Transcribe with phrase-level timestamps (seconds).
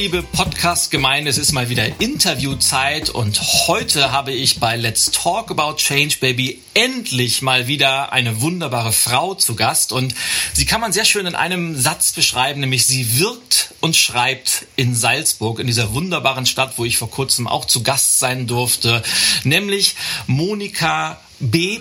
[0.00, 5.76] Liebe Podcast-Gemeinde, es ist mal wieder Interviewzeit und heute habe ich bei Let's Talk About
[5.76, 10.14] Change Baby endlich mal wieder eine wunderbare Frau zu Gast und
[10.54, 14.94] sie kann man sehr schön in einem Satz beschreiben, nämlich sie wirkt und schreibt in
[14.94, 19.02] Salzburg, in dieser wunderbaren Stadt, wo ich vor kurzem auch zu Gast sein durfte,
[19.44, 19.96] nämlich
[20.26, 21.80] Monika B.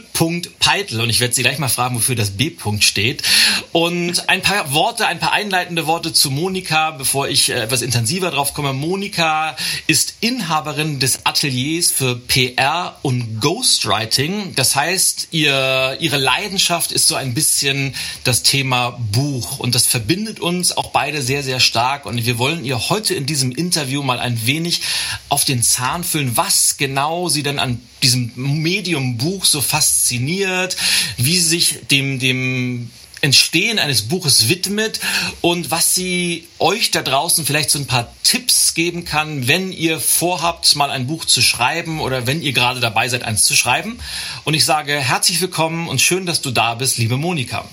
[0.59, 2.51] Peitel und ich werde Sie gleich mal fragen, wofür das B.
[2.79, 3.23] steht.
[3.71, 8.31] Und ein paar Worte, ein paar einleitende Worte zu Monika, bevor ich äh, etwas intensiver
[8.31, 8.73] drauf komme.
[8.73, 9.55] Monika
[9.87, 14.55] ist Inhaberin des Ateliers für PR und Ghostwriting.
[14.55, 20.39] Das heißt, ihr, ihre Leidenschaft ist so ein bisschen das Thema Buch und das verbindet
[20.39, 24.19] uns auch beide sehr, sehr stark und wir wollen ihr heute in diesem Interview mal
[24.19, 24.81] ein wenig
[25.29, 30.75] auf den Zahn füllen, was genau sie denn an diesem Medium Buch so fasziniert,
[31.17, 32.89] wie sie sich dem, dem
[33.21, 34.99] Entstehen eines Buches widmet
[35.41, 39.99] und was sie euch da draußen vielleicht so ein paar Tipps geben kann, wenn ihr
[39.99, 43.99] vorhabt, mal ein Buch zu schreiben oder wenn ihr gerade dabei seid, eins zu schreiben.
[44.45, 47.65] Und ich sage herzlich willkommen und schön, dass du da bist, liebe Monika.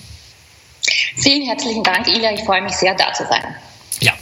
[1.16, 2.32] Vielen herzlichen Dank, Ila.
[2.32, 3.54] Ich freue mich sehr, da zu sein.
[4.00, 4.12] Ja,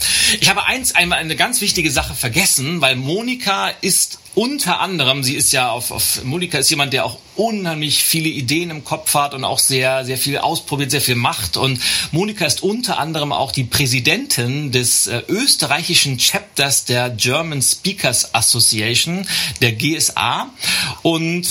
[0.41, 5.35] ich habe eins einmal eine ganz wichtige Sache vergessen, weil Monika ist unter anderem, sie
[5.35, 9.33] ist ja auf, auf Monika ist jemand, der auch unheimlich viele Ideen im Kopf hat
[9.33, 11.57] und auch sehr, sehr viel ausprobiert, sehr viel macht.
[11.57, 18.35] Und Monika ist unter anderem auch die Präsidentin des äh, österreichischen Chapters der German Speakers
[18.35, 19.27] Association,
[19.61, 20.51] der GSA.
[21.03, 21.47] Und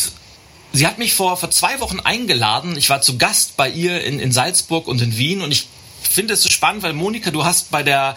[0.75, 2.75] Sie hat mich vor, vor zwei Wochen eingeladen.
[2.77, 5.67] Ich war zu Gast bei ihr in, in Salzburg und in Wien und ich
[6.09, 8.15] finde es so spannend, weil Monika, du hast bei der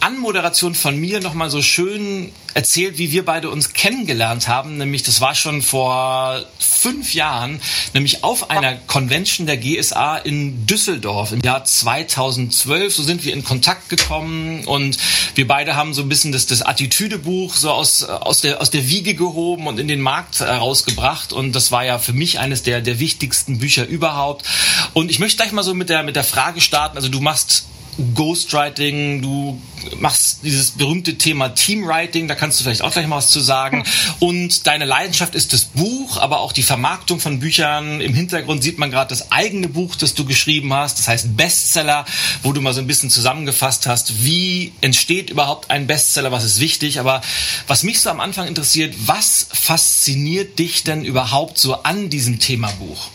[0.00, 4.78] Anmoderation von mir nochmal so schön erzählt, wie wir beide uns kennengelernt haben.
[4.78, 7.60] Nämlich, das war schon vor fünf Jahren,
[7.94, 12.94] nämlich auf einer Convention der GSA in Düsseldorf im Jahr 2012.
[12.94, 14.98] So sind wir in Kontakt gekommen und
[15.34, 18.88] wir beide haben so ein bisschen das, das Attitüdebuch so aus, aus, der, aus der
[18.88, 21.32] Wiege gehoben und in den Markt herausgebracht.
[21.32, 24.46] Und das war ja für mich eines der, der wichtigsten Bücher überhaupt.
[24.94, 26.96] Und ich möchte gleich mal so mit der, mit der Frage starten.
[26.96, 27.66] Also du machst
[28.14, 29.60] Ghostwriting, du
[29.98, 33.84] machst dieses berühmte Thema Teamwriting, da kannst du vielleicht auch gleich mal was zu sagen.
[34.20, 38.00] Und deine Leidenschaft ist das Buch, aber auch die Vermarktung von Büchern.
[38.00, 42.04] Im Hintergrund sieht man gerade das eigene Buch, das du geschrieben hast, das heißt Bestseller,
[42.42, 46.60] wo du mal so ein bisschen zusammengefasst hast, wie entsteht überhaupt ein Bestseller, was ist
[46.60, 47.00] wichtig.
[47.00, 47.20] Aber
[47.66, 52.70] was mich so am Anfang interessiert, was fasziniert dich denn überhaupt so an diesem Thema
[52.78, 53.08] Buch?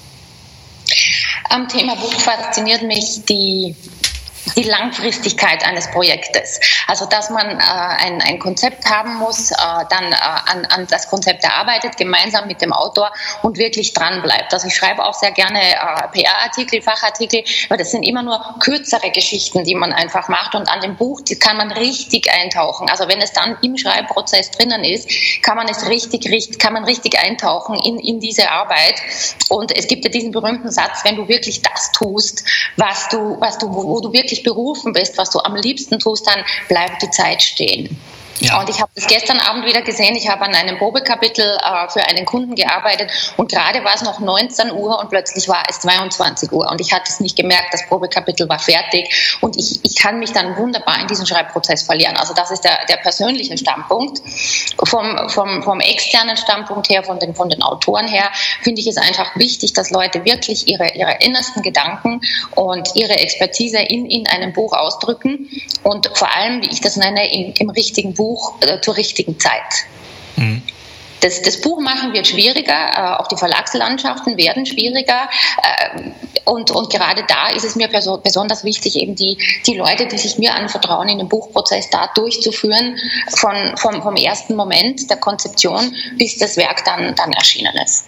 [1.50, 3.76] Am Thema Buch fasziniert mich die
[4.56, 6.59] die Langfristigkeit eines Projektes.
[6.88, 9.56] Also dass man äh, ein, ein Konzept haben muss, äh,
[9.90, 13.12] dann äh, an, an das Konzept erarbeitet, gemeinsam mit dem Autor
[13.42, 14.54] und wirklich dran bleibt.
[14.54, 19.12] Also ich schreibe auch sehr gerne äh, PR-Artikel, Fachartikel, aber das sind immer nur kürzere
[19.12, 22.90] Geschichten, die man einfach macht und an dem Buch kann man richtig eintauchen.
[22.90, 25.10] Also wenn es dann im Schreibprozess drinnen ist,
[25.42, 29.02] kann man es richtig, richtig kann man richtig eintauchen in, in diese Arbeit.
[29.50, 32.44] Und es gibt ja diesen berühmten Satz, wenn du wirklich das tust,
[32.78, 36.28] was du, was du, wo du wirklich wirklich berufen bist, was du am liebsten tust,
[36.28, 37.96] dann bleibt die Zeit stehen.
[38.40, 38.60] Ja.
[38.60, 40.16] Und ich habe das gestern Abend wieder gesehen.
[40.16, 44.20] Ich habe an einem Probekapitel äh, für einen Kunden gearbeitet und gerade war es noch
[44.20, 47.74] 19 Uhr und plötzlich war es 22 Uhr und ich hatte es nicht gemerkt.
[47.74, 52.18] Das Probekapitel war fertig und ich, ich kann mich dann wunderbar in diesen Schreibprozess verlieren.
[52.18, 54.22] Also das ist der, der persönliche Standpunkt.
[54.84, 58.30] Vom, vom, vom externen Standpunkt her, von den, von den Autoren her,
[58.62, 62.22] finde ich es einfach wichtig, dass Leute wirklich ihre, ihre innersten Gedanken
[62.56, 65.50] und ihre Expertise in, in einem Buch ausdrücken
[65.84, 69.38] und vor allem, wie ich das nenne, in, im richtigen Buch Buch äh, zur richtigen
[69.38, 69.74] Zeit.
[70.38, 70.62] Mhm.
[71.20, 75.30] Das, das Buch machen wird schwieriger, äh, auch die Verlagslandschaften werden schwieriger.
[75.62, 76.12] Äh,
[76.46, 80.38] und, und gerade da ist es mir besonders wichtig, eben die, die Leute, die sich
[80.38, 82.98] mir anvertrauen, in den Buchprozess da durchzuführen,
[83.36, 88.06] von, vom, vom ersten Moment der Konzeption bis das Werk dann, dann erschienen ist.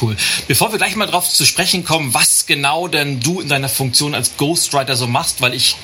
[0.00, 0.16] Cool.
[0.48, 4.14] Bevor wir gleich mal darauf zu sprechen kommen, was genau denn du in deiner Funktion
[4.14, 5.76] als Ghostwriter so machst, weil ich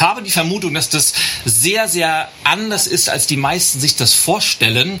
[0.00, 1.12] habe die Vermutung, dass das
[1.44, 5.00] sehr, sehr anders ist, als die meisten sich das vorstellen.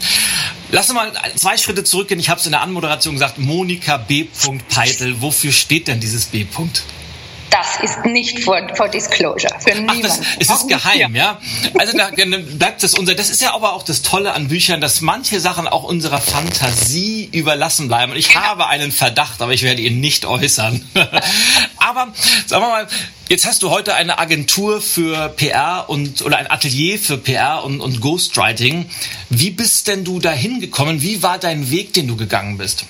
[0.70, 2.20] Lass uns mal zwei Schritte zurückgehen.
[2.20, 4.26] Ich habe es in der Anmoderation gesagt, Monika B.
[4.68, 5.20] Peitel.
[5.20, 6.44] Wofür steht denn dieses B.
[6.44, 6.82] -Punkt?
[7.52, 9.54] Das ist nicht for, for disclosure.
[9.60, 11.38] Für Ach, das, es ist geheim, ja.
[11.78, 13.14] Also da bleibt es unser.
[13.14, 17.28] Das ist ja aber auch das Tolle an Büchern, dass manche Sachen auch unserer Fantasie
[17.30, 18.12] überlassen bleiben.
[18.12, 18.40] Und ich genau.
[18.40, 20.82] habe einen Verdacht, aber ich werde ihn nicht äußern.
[21.76, 22.08] aber
[22.46, 22.88] sagen wir mal,
[23.28, 27.80] jetzt hast du heute eine Agentur für PR und oder ein Atelier für PR und,
[27.80, 28.86] und Ghostwriting.
[29.28, 31.02] Wie bist denn du dahin gekommen?
[31.02, 32.86] Wie war dein Weg, den du gegangen bist?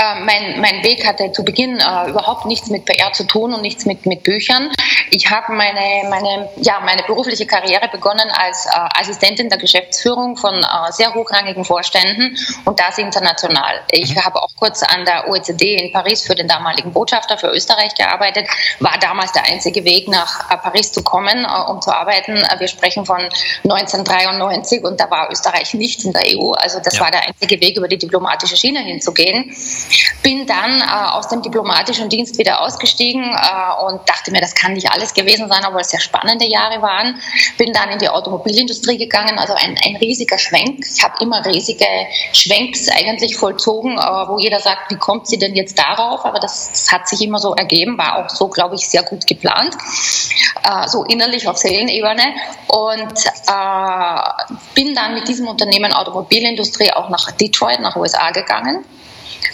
[0.00, 3.60] Äh, mein, mein Weg hatte zu Beginn äh, überhaupt nichts mit PR zu tun und
[3.60, 4.70] nichts mit, mit Büchern.
[5.10, 10.54] Ich habe meine, meine, ja, meine berufliche Karriere begonnen als äh, Assistentin der Geschäftsführung von
[10.54, 13.80] äh, sehr hochrangigen Vorständen und das international.
[13.90, 14.24] Ich mhm.
[14.24, 18.48] habe auch kurz an der OECD in Paris für den damaligen Botschafter für Österreich gearbeitet,
[18.78, 22.42] war damals der einzige Weg nach äh, Paris zu kommen, äh, um zu arbeiten.
[22.58, 23.20] wir sprechen von
[23.64, 26.52] 1993 und da war Österreich nicht in der EU.
[26.52, 27.00] Also das ja.
[27.02, 29.54] war der einzige Weg, über die diplomatische Schiene hinzugehen.
[30.22, 34.74] Bin dann äh, aus dem diplomatischen Dienst wieder ausgestiegen äh, und dachte mir, das kann
[34.74, 37.20] nicht alles gewesen sein, obwohl es sehr spannende Jahre waren.
[37.58, 40.84] Bin dann in die Automobilindustrie gegangen, also ein, ein riesiger Schwenk.
[40.94, 41.86] Ich habe immer riesige
[42.32, 46.24] Schwenks eigentlich vollzogen, äh, wo jeder sagt, wie kommt sie denn jetzt darauf?
[46.24, 49.26] Aber das, das hat sich immer so ergeben, war auch so, glaube ich, sehr gut
[49.26, 49.74] geplant,
[50.62, 52.34] äh, so innerlich auf Seelenebene.
[52.68, 58.84] Und äh, bin dann mit diesem Unternehmen Automobilindustrie auch nach Detroit, nach USA gegangen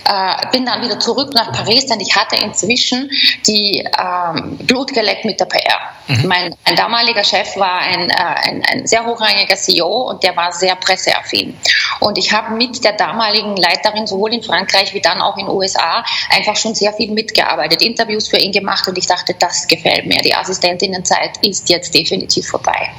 [0.08, 3.10] äh, bin dann wieder zurück nach Paris, denn ich hatte inzwischen
[3.46, 5.95] die ähm, Blut geleckt mit der PR.
[6.08, 6.26] Mhm.
[6.26, 10.52] Mein, mein, damaliger Chef war ein, äh, ein, ein, sehr hochrangiger CEO und der war
[10.52, 11.58] sehr presseaffin.
[12.00, 15.54] Und ich habe mit der damaligen Leiterin sowohl in Frankreich wie dann auch in den
[15.54, 20.06] USA einfach schon sehr viel mitgearbeitet, Interviews für ihn gemacht und ich dachte, das gefällt
[20.06, 20.20] mir.
[20.22, 22.90] Die Assistentinnenzeit ist jetzt definitiv vorbei.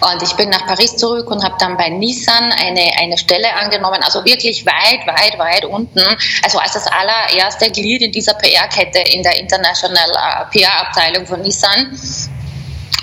[0.00, 4.02] Und ich bin nach Paris zurück und habe dann bei Nissan eine, eine Stelle angenommen,
[4.02, 6.04] also wirklich weit, weit, weit unten
[6.42, 11.98] also als das allererste Glied in dieser PR-Kette in der International äh, PR-Abteilung von Nissan.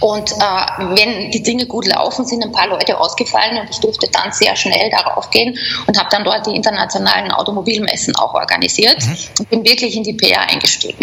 [0.01, 0.35] Und äh,
[0.95, 4.55] wenn die Dinge gut laufen, sind ein paar Leute ausgefallen und ich durfte dann sehr
[4.55, 9.17] schnell darauf gehen und habe dann dort die internationalen Automobilmessen auch organisiert mhm.
[9.39, 10.97] und bin wirklich in die PR eingestiegen.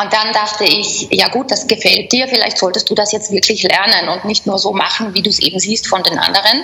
[0.00, 3.64] Und dann dachte ich, ja gut, das gefällt dir, vielleicht solltest du das jetzt wirklich
[3.64, 6.62] lernen und nicht nur so machen, wie du es eben siehst von den anderen.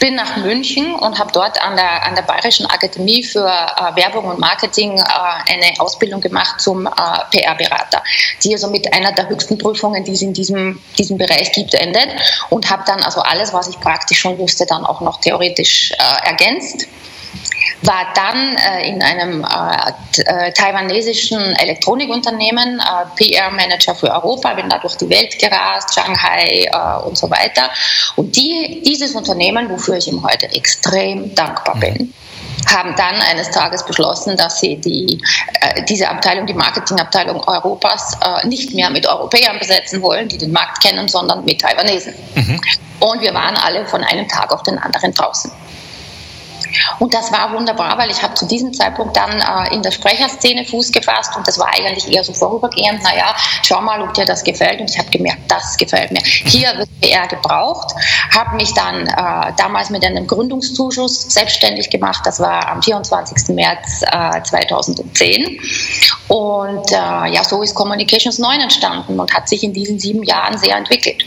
[0.00, 4.24] Bin nach München und habe dort an der, an der Bayerischen Akademie für äh, Werbung
[4.24, 6.90] und Marketing äh, eine Ausbildung gemacht zum äh,
[7.30, 8.02] PR-Berater,
[8.42, 12.08] die also mit einer der höchsten Prüfungen, die es in diesem, diesem Bereich gibt, endet.
[12.48, 16.26] Und habe dann also alles, was ich praktisch schon wusste, dann auch noch theoretisch äh,
[16.26, 16.88] ergänzt
[17.82, 24.78] war dann äh, in einem äh, äh taiwanesischen Elektronikunternehmen äh, PR-Manager für Europa, bin da
[24.78, 27.70] durch die Welt gerast, Shanghai äh, und so weiter.
[28.16, 32.12] Und die, dieses Unternehmen, wofür ich ihm heute extrem dankbar bin,
[32.66, 35.20] haben dann eines Tages beschlossen, dass sie die,
[35.60, 40.52] äh, diese Abteilung, die Marketingabteilung Europas, äh, nicht mehr mit Europäern besetzen wollen, die den
[40.52, 42.14] Markt kennen, sondern mit Taiwanesen.
[42.34, 42.60] Mhm.
[43.00, 45.50] Und wir waren alle von einem Tag auf den anderen draußen.
[46.98, 50.64] Und das war wunderbar, weil ich habe zu diesem Zeitpunkt dann äh, in der Sprecherszene
[50.64, 54.44] Fuß gefasst und das war eigentlich eher so vorübergehend, naja, schau mal, ob dir das
[54.44, 54.80] gefällt.
[54.80, 56.20] Und ich habe gemerkt, das gefällt mir.
[56.22, 57.94] Hier wird PR gebraucht.
[58.34, 62.22] Habe mich dann äh, damals mit einem Gründungszuschuss selbstständig gemacht.
[62.24, 63.54] Das war am 24.
[63.54, 65.60] März äh, 2010.
[66.28, 70.58] Und äh, ja, so ist Communications 9 entstanden und hat sich in diesen sieben Jahren
[70.58, 71.24] sehr entwickelt.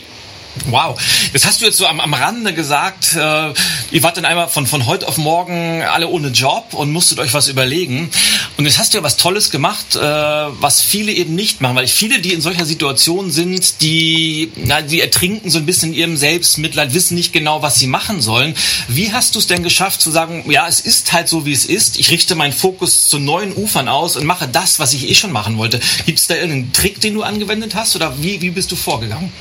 [0.64, 0.98] Wow,
[1.32, 3.52] das hast du jetzt so am, am Rande gesagt, äh,
[3.90, 7.34] ihr wart dann einmal von, von heute auf morgen alle ohne Job und musstet euch
[7.34, 8.10] was überlegen.
[8.56, 11.86] Und jetzt hast du ja was Tolles gemacht, äh, was viele eben nicht machen, weil
[11.86, 16.16] viele, die in solcher Situation sind, die, na, die ertrinken so ein bisschen in ihrem
[16.16, 18.54] Selbstmitleid, wissen nicht genau, was sie machen sollen.
[18.88, 21.64] Wie hast du es denn geschafft zu sagen, ja, es ist halt so, wie es
[21.66, 25.14] ist, ich richte meinen Fokus zu neuen Ufern aus und mache das, was ich eh
[25.14, 25.80] schon machen wollte.
[26.06, 29.32] Gibt es da irgendeinen Trick, den du angewendet hast oder wie, wie bist du vorgegangen?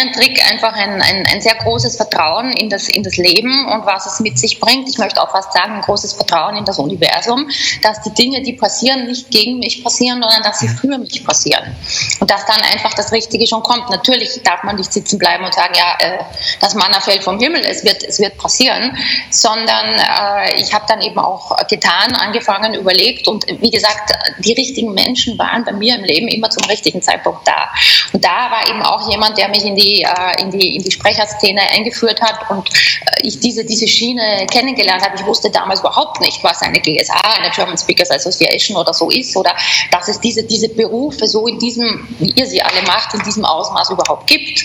[0.00, 3.86] Keinen Trick, einfach ein, ein, ein, sehr großes Vertrauen in das, in das Leben und
[3.86, 4.88] was es mit sich bringt.
[4.88, 7.48] Ich möchte auch fast sagen, ein großes Vertrauen in das Universum,
[7.82, 11.76] dass die Dinge, die passieren, nicht gegen mich passieren, sondern dass sie für mich passieren.
[12.20, 13.90] Und dass dann einfach das Richtige schon kommt.
[13.90, 16.18] Natürlich darf man nicht sitzen bleiben und sagen, ja, äh,
[16.60, 18.96] das Manna fällt vom Himmel, es wird, es wird passieren,
[19.30, 24.92] sondern äh, ich habe dann eben auch getan, angefangen, überlegt und wie gesagt, die richtigen
[24.94, 27.68] Menschen waren bei mir im Leben immer zum richtigen Zeitpunkt da.
[28.12, 30.90] Und da war eben auch jemand, der mich in die, äh, in die, in die
[30.90, 35.16] Sprecherszene eingeführt hat und äh, ich diese, diese Schiene kennengelernt habe.
[35.16, 39.36] Ich wusste damals überhaupt nicht, was eine GSA, eine German Speakers Association oder so ist
[39.36, 39.54] oder
[39.90, 43.44] dass es diese, diese Berufe so in diesem, wie ihr sie alle macht, in diesem
[43.44, 44.64] Ausmaß überhaupt gibt.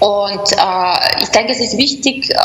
[0.00, 2.36] Und äh, ich denke, es ist wichtig, äh,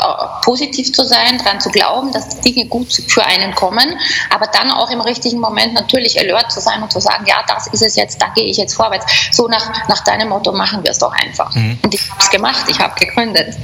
[0.42, 3.98] positiv zu sein, daran zu glauben, dass die Dinge gut für einen kommen,
[4.30, 7.66] aber dann auch im richtigen Moment natürlich alert zu sein und zu sagen, ja, das
[7.68, 9.06] ist es jetzt, da gehe ich jetzt vorwärts.
[9.32, 11.54] So nach, nach deinem Motto machen wir es doch einfach.
[11.54, 11.78] Mhm.
[11.82, 13.56] Und ich habe es gemacht, ich habe gegründet.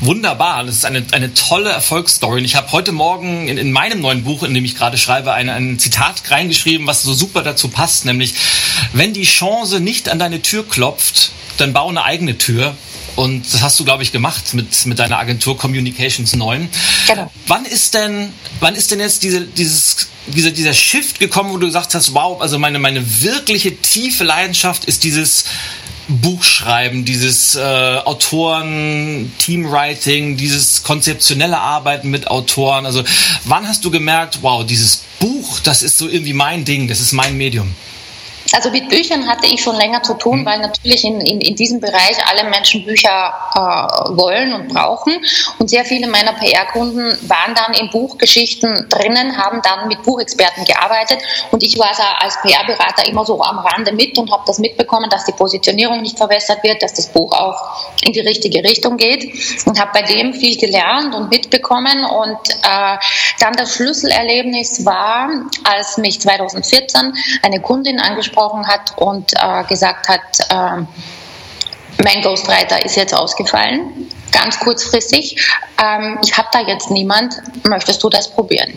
[0.00, 2.38] Wunderbar, das ist eine, eine tolle Erfolgsstory.
[2.38, 5.32] Und ich habe heute Morgen in, in meinem neuen Buch, in dem ich gerade schreibe,
[5.32, 8.34] ein, ein Zitat reingeschrieben, was so super dazu passt, nämlich,
[8.92, 12.76] wenn die Chance nicht an deine Tür klopft, dann bau eine eigene Tür.
[13.18, 16.68] Und das hast du, glaube ich, gemacht mit, mit deiner Agentur Communications 9.
[17.08, 17.28] Genau.
[17.48, 21.66] Wann ist denn, wann ist denn jetzt diese, dieses, dieser, dieser Shift gekommen, wo du
[21.66, 25.46] gesagt hast, wow, also meine, meine wirkliche tiefe Leidenschaft ist dieses
[26.06, 27.60] Buchschreiben, dieses äh,
[28.04, 32.86] Autoren, Teamwriting, dieses konzeptionelle Arbeiten mit Autoren.
[32.86, 33.02] Also
[33.42, 37.10] wann hast du gemerkt, wow, dieses Buch, das ist so irgendwie mein Ding, das ist
[37.10, 37.74] mein Medium?
[38.52, 40.46] Also mit Büchern hatte ich schon länger zu tun, mhm.
[40.46, 45.14] weil natürlich in, in, in diesem Bereich alle Menschen Bücher äh, wollen und brauchen.
[45.58, 51.18] Und sehr viele meiner PR-Kunden waren dann in Buchgeschichten drinnen, haben dann mit Buchexperten gearbeitet.
[51.50, 51.90] Und ich war
[52.20, 56.16] als PR-Berater immer so am Rande mit und habe das mitbekommen, dass die Positionierung nicht
[56.16, 59.66] verwässert wird, dass das Buch auch in die richtige Richtung geht.
[59.66, 62.04] Und habe bei dem viel gelernt und mitbekommen.
[62.04, 62.96] Und äh,
[63.40, 65.28] dann das Schlüsselerlebnis war,
[65.64, 67.12] als mich 2014
[67.42, 70.84] eine Kundin angesprochen gesprochen hat und äh, gesagt hat, äh,
[72.04, 75.36] mein Ghostwriter ist jetzt ausgefallen, ganz kurzfristig.
[75.82, 77.34] Ähm, ich habe da jetzt niemand,
[77.66, 78.72] möchtest du das probieren?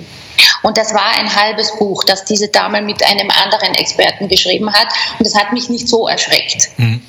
[0.64, 4.88] Und das war ein halbes Buch, das diese Dame mit einem anderen Experten geschrieben hat.
[5.20, 6.70] Und das hat mich nicht so erschreckt.
[6.78, 7.02] Mhm.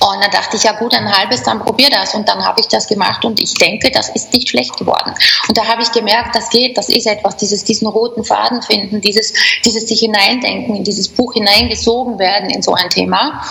[0.00, 2.14] Und dann dachte ich, ja gut, ein halbes, dann probier das.
[2.14, 5.14] Und dann habe ich das gemacht und ich denke, das ist nicht schlecht geworden.
[5.48, 9.00] Und da habe ich gemerkt, das geht, das ist etwas, dieses, diesen roten Faden finden,
[9.00, 9.32] dieses,
[9.64, 13.42] dieses sich hineindenken, in dieses Buch hineingesogen werden in so ein Thema.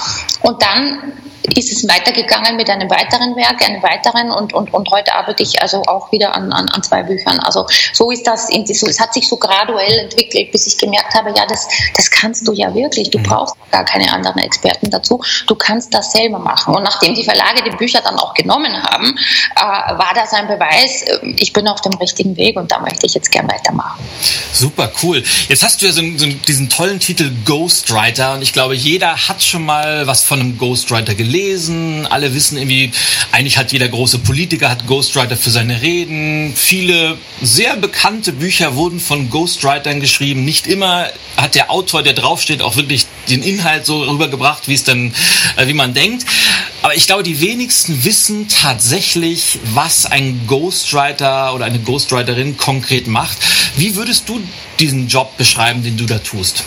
[0.41, 1.13] Und dann
[1.55, 5.61] ist es weitergegangen mit einem weiteren Werk, einem weiteren und, und, und heute arbeite ich
[5.61, 7.39] also auch wieder an, an, an zwei Büchern.
[7.39, 11.13] Also so ist das, in, so, es hat sich so graduell entwickelt, bis ich gemerkt
[11.13, 13.09] habe, ja, das, das kannst du ja wirklich.
[13.09, 13.23] Du mhm.
[13.23, 15.21] brauchst gar keine anderen Experten dazu.
[15.47, 16.75] Du kannst das selber machen.
[16.75, 19.15] Und nachdem die Verlage die Bücher dann auch genommen haben,
[19.55, 23.05] äh, war das ein Beweis, äh, ich bin auf dem richtigen Weg und da möchte
[23.05, 24.03] ich jetzt gern weitermachen.
[24.53, 25.23] Super cool.
[25.47, 29.41] Jetzt hast du ja so, so diesen tollen Titel Ghostwriter und ich glaube, jeder hat
[29.43, 32.07] schon mal was von einem Ghostwriter gelesen.
[32.07, 32.91] Alle wissen irgendwie,
[33.31, 36.53] eigentlich hat jeder große Politiker hat Ghostwriter für seine Reden.
[36.55, 40.45] Viele sehr bekannte Bücher wurden von Ghostwritern geschrieben.
[40.45, 44.83] Nicht immer hat der Autor, der draufsteht, auch wirklich den Inhalt so rübergebracht, wie es
[44.83, 45.13] dann,
[45.55, 45.98] äh, wie man denkt.
[46.81, 53.37] Aber ich glaube, die wenigsten wissen tatsächlich, was ein Ghostwriter oder eine Ghostwriterin konkret macht.
[53.75, 54.39] Wie würdest du
[54.79, 56.63] diesen Job beschreiben, den du da tust?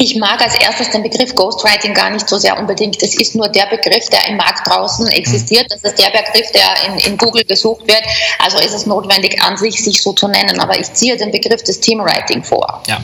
[0.00, 3.02] Ich mag als erstes den Begriff Ghostwriting gar nicht so sehr unbedingt.
[3.02, 5.66] Das ist nur der Begriff, der im Markt draußen existiert.
[5.70, 8.02] Das ist der Begriff, der in, in Google gesucht wird.
[8.38, 10.60] Also ist es notwendig, an sich sich so zu nennen.
[10.60, 12.82] Aber ich ziehe den Begriff des Teamwriting vor.
[12.86, 13.02] Ja.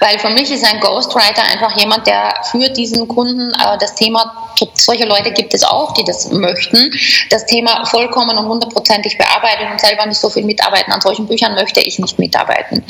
[0.00, 4.46] Weil für mich ist ein Ghostwriter einfach jemand, der für diesen Kunden äh, das Thema
[4.74, 6.90] solche Leute gibt es auch, die das möchten,
[7.30, 10.92] das Thema vollkommen und hundertprozentig bearbeiten und selber nicht so viel mitarbeiten.
[10.92, 12.82] An solchen Büchern möchte ich nicht mitarbeiten.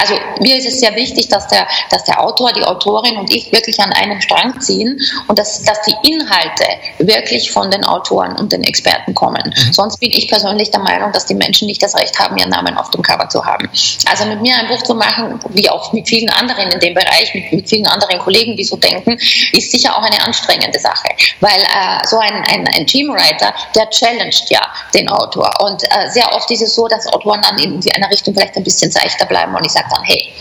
[0.00, 3.52] Also mir ist es sehr wichtig, dass der, dass der Autor, die Autorin und ich
[3.52, 6.64] wirklich an einem Strang ziehen und dass, dass die Inhalte
[6.98, 9.42] wirklich von den Autoren und den Experten kommen.
[9.44, 9.72] Mhm.
[9.72, 12.76] Sonst bin ich persönlich der Meinung, dass die Menschen nicht das Recht haben, ihren Namen
[12.76, 13.68] auf dem Cover zu haben.
[14.10, 17.34] Also mit mir ein Buch zu machen, wie auch mit vielen anderen in dem Bereich,
[17.34, 19.12] mit, mit vielen anderen Kollegen, die so denken,
[19.52, 21.08] ist sicher auch eine anstrengende Sache
[21.40, 24.62] weil äh, so ein, ein, ein Teamwriter, der challenged ja
[24.94, 25.50] den Autor.
[25.60, 28.64] Und äh, sehr oft ist es so, dass Autoren dann in einer Richtung vielleicht ein
[28.64, 30.32] bisschen seichter bleiben und ich sage dann, hey,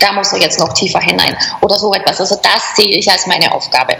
[0.00, 2.20] da musst du jetzt noch tiefer hinein oder so etwas.
[2.20, 3.96] Also das sehe ich als meine Aufgabe.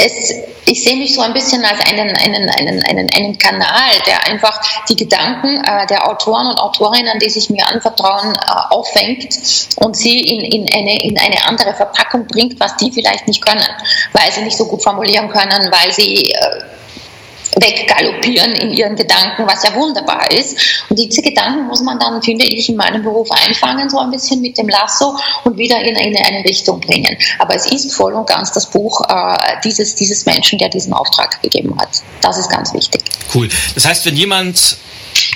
[0.00, 0.32] Es,
[0.64, 4.60] ich sehe mich so ein bisschen als einen, einen, einen, einen, einen Kanal, der einfach
[4.88, 9.28] die Gedanken äh, der Autoren und Autorinnen, die sich mir anvertrauen, äh, auffängt
[9.76, 13.66] und sie in, in, eine, in eine andere Verpackung bringt, was die vielleicht nicht können,
[14.12, 16.62] weil sie nicht so gut formulieren können, weil sie äh,
[17.56, 20.84] weggaloppieren in ihren Gedanken, was ja wunderbar ist.
[20.88, 24.40] Und diese Gedanken muss man dann, finde ich, in meinem Beruf einfangen, so ein bisschen
[24.40, 27.16] mit dem Lasso und wieder in eine, eine Richtung bringen.
[27.38, 31.40] Aber es ist voll und ganz das Buch äh, dieses, dieses Menschen, der diesen Auftrag
[31.42, 31.88] gegeben hat.
[32.20, 33.02] Das ist ganz wichtig.
[33.34, 33.48] Cool.
[33.74, 34.78] Das heißt, wenn jemand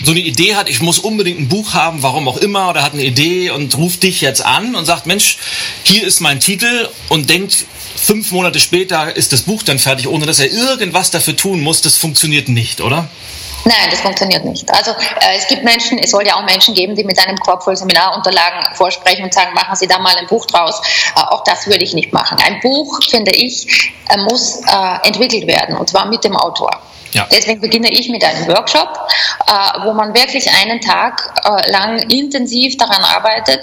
[0.05, 2.93] so eine Idee hat, ich muss unbedingt ein Buch haben, warum auch immer, oder hat
[2.93, 5.39] eine Idee und ruft dich jetzt an und sagt, Mensch,
[5.83, 7.65] hier ist mein Titel und denkt,
[8.03, 11.81] fünf Monate später ist das Buch dann fertig, ohne dass er irgendwas dafür tun muss,
[11.81, 13.09] das funktioniert nicht, oder?
[13.65, 14.69] Nein, das funktioniert nicht.
[14.73, 17.63] Also äh, es gibt Menschen, es soll ja auch Menschen geben, die mit einem Korb
[17.63, 20.81] voll Seminarunterlagen vorsprechen und sagen, machen Sie da mal ein Buch draus.
[21.17, 22.39] Äh, auch das würde ich nicht machen.
[22.45, 26.81] Ein Buch, finde ich, äh, muss äh, entwickelt werden und zwar mit dem Autor.
[27.13, 27.27] Ja.
[27.31, 28.89] Deswegen beginne ich mit einem Workshop,
[29.47, 29.53] äh,
[29.85, 33.61] wo man wirklich einen Tag äh, lang intensiv daran arbeitet.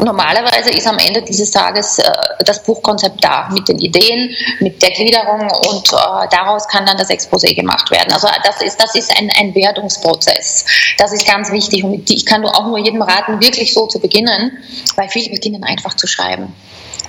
[0.00, 2.00] Normalerweise ist am Ende dieses Tages
[2.44, 5.90] das Buchkonzept da mit den Ideen, mit der Gliederung und
[6.30, 8.12] daraus kann dann das Exposé gemacht werden.
[8.12, 10.64] Also das ist, das ist ein, ein Wertungsprozess.
[10.96, 14.58] Das ist ganz wichtig und ich kann auch nur jedem raten, wirklich so zu beginnen,
[14.96, 16.54] weil viele beginnen einfach zu schreiben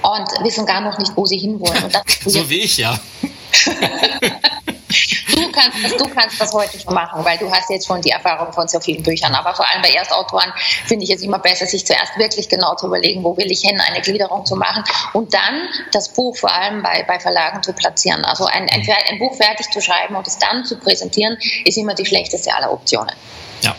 [0.02, 1.92] und wissen gar noch nicht, wo sie hinwollen.
[2.26, 3.00] so wie ich, ja.
[5.40, 8.12] Du kannst, das, du kannst das heute schon machen, weil du hast jetzt schon die
[8.12, 9.34] Erfahrung von so vielen Büchern.
[9.34, 10.52] Aber vor allem bei Erstautoren
[10.86, 13.80] finde ich es immer besser, sich zuerst wirklich genau zu überlegen, wo will ich hin,
[13.80, 18.26] eine Gliederung zu machen und dann das Buch vor allem bei, bei Verlagen zu platzieren.
[18.26, 21.94] Also ein, ein, ein Buch fertig zu schreiben und es dann zu präsentieren, ist immer
[21.94, 23.16] die schlechteste aller Optionen.
[23.62, 23.76] Ja,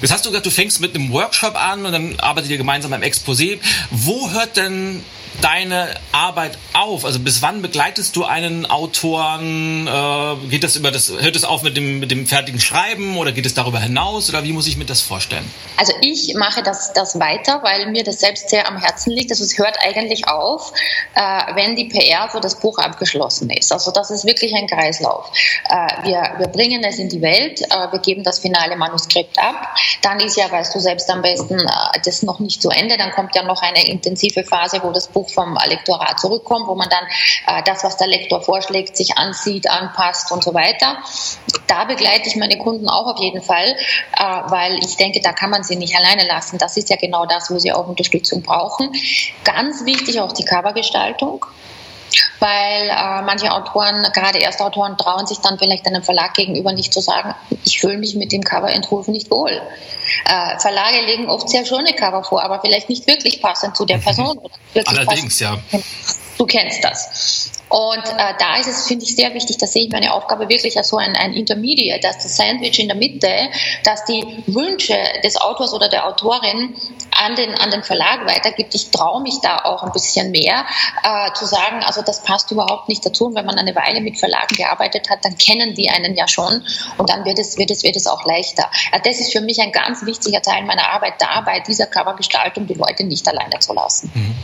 [0.00, 2.92] jetzt hast du gesagt, du fängst mit einem Workshop an und dann arbeitet ihr gemeinsam
[2.92, 3.58] am Exposé.
[3.90, 5.04] Wo hört denn
[5.40, 7.04] deine Arbeit auf?
[7.04, 9.86] Also bis wann begleitest du einen Autoren?
[9.86, 13.32] Äh, geht das über das, hört es auf mit dem, mit dem fertigen Schreiben oder
[13.32, 15.48] geht es darüber hinaus oder wie muss ich mir das vorstellen?
[15.76, 19.30] Also ich mache das, das weiter, weil mir das selbst sehr am Herzen liegt.
[19.30, 20.72] Also es hört eigentlich auf,
[21.14, 21.20] äh,
[21.54, 23.72] wenn die PR für das Buch abgeschlossen ist.
[23.72, 25.30] Also das ist wirklich ein Kreislauf.
[25.68, 29.74] Äh, wir, wir bringen es in die Welt, äh, wir geben das finale Manuskript ab.
[30.02, 32.96] Dann ist ja, weißt du selbst am besten, äh, das noch nicht zu Ende.
[32.96, 36.74] Dann kommt ja noch eine intensive Phase, wo das Buch Buch vom Lektorat zurückkommt, wo
[36.74, 37.04] man dann
[37.46, 40.98] äh, das, was der Lektor vorschlägt, sich ansieht, anpasst und so weiter.
[41.66, 43.76] Da begleite ich meine Kunden auch auf jeden Fall,
[44.16, 46.58] äh, weil ich denke, da kann man sie nicht alleine lassen.
[46.58, 48.92] Das ist ja genau das, wo sie auch Unterstützung brauchen.
[49.44, 51.46] Ganz wichtig auch die Covergestaltung
[52.38, 57.00] weil äh, manche Autoren, gerade Erstautoren, trauen sich dann vielleicht einem Verlag gegenüber nicht zu
[57.00, 59.50] sagen, ich fühle mich mit dem Coverentwurf nicht wohl.
[59.50, 63.98] Äh, Verlage legen oft sehr schöne Cover vor, aber vielleicht nicht wirklich passend zu der.
[63.98, 64.38] Person.
[64.86, 65.56] Allerdings, ja.
[66.38, 67.50] Du kennst das.
[67.68, 70.76] Und äh, da ist es, finde ich, sehr wichtig, da sehe ich meine Aufgabe wirklich
[70.76, 73.28] als so ein, ein Intermediate, dass das Sandwich in der Mitte,
[73.84, 76.76] dass die Wünsche des Autors oder der Autorin
[77.10, 78.74] an den, an den Verlag weitergibt.
[78.74, 80.66] Ich traue mich da auch ein bisschen mehr
[81.02, 83.26] äh, zu sagen, also das passt überhaupt nicht dazu.
[83.26, 86.64] Und wenn man eine Weile mit Verlagen gearbeitet hat, dann kennen die einen ja schon
[86.98, 88.70] und dann wird es, wird es, wird es auch leichter.
[88.92, 92.66] Äh, das ist für mich ein ganz wichtiger Teil meiner Arbeit, da bei dieser Covergestaltung
[92.66, 94.12] die Leute nicht alleine zu lassen.
[94.14, 94.34] Mhm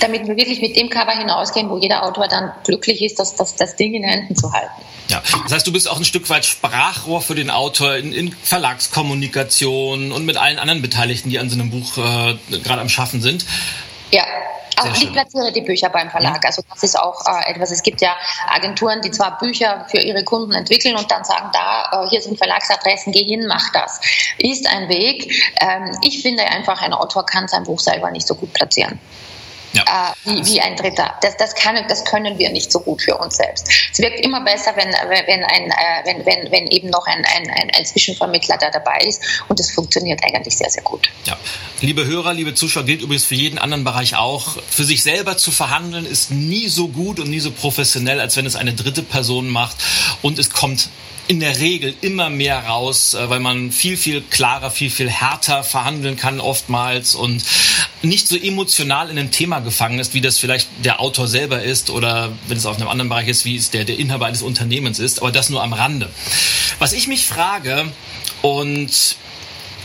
[0.00, 3.56] damit wir wirklich mit dem Cover hinausgehen, wo jeder Autor dann glücklich ist, das, das,
[3.56, 4.82] das Ding in Händen zu halten.
[5.08, 8.32] Ja, das heißt, du bist auch ein Stück weit Sprachrohr für den Autor in, in
[8.32, 13.20] Verlagskommunikation und mit allen anderen Beteiligten, die an so einem Buch äh, gerade am Schaffen
[13.20, 13.44] sind.
[14.12, 14.24] Ja.
[14.78, 16.42] Auch ich platziere die Bücher beim Verlag.
[16.42, 16.46] Mhm.
[16.46, 17.70] Also das ist auch äh, etwas.
[17.70, 18.16] Es gibt ja
[18.48, 22.38] Agenturen, die zwar Bücher für ihre Kunden entwickeln und dann sagen, da, äh, hier sind
[22.38, 24.00] Verlagsadressen, geh hin, mach das.
[24.38, 25.30] Ist ein Weg.
[25.60, 28.98] Ähm, ich finde einfach, ein Autor kann sein Buch selber nicht so gut platzieren
[29.72, 29.82] ja.
[29.82, 31.14] äh, wie, wie, ein Dritter.
[31.22, 33.68] Das, das, kann, das können wir nicht so gut für uns selbst.
[33.92, 37.50] Es wirkt immer besser, wenn, wenn, ein, äh, wenn, wenn, wenn eben noch ein, ein,
[37.50, 41.08] ein, ein Zwischenvermittler da dabei ist und es funktioniert eigentlich sehr, sehr gut.
[41.24, 41.36] Ja.
[41.80, 44.56] Liebe Hörer, liebe Zuschauer, gilt übrigens für jeden anderen Bereich auch.
[44.68, 48.46] Für sich selber zu verhandeln ist nie so gut und nie so professionell, als wenn
[48.46, 49.76] es eine dritte Person macht
[50.22, 50.88] und es kommt
[51.28, 55.64] in der Regel immer mehr raus, äh, weil man viel, viel klarer, viel, viel härter
[55.64, 57.42] verhandeln kann oftmals und
[58.02, 61.90] nicht so emotional in ein Thema gefangen ist, wie das vielleicht der Autor selber ist
[61.90, 64.98] oder wenn es auf einem anderen Bereich ist, wie es der, der Inhaber eines Unternehmens
[64.98, 66.10] ist, aber das nur am Rande.
[66.78, 67.90] Was ich mich frage
[68.42, 69.16] und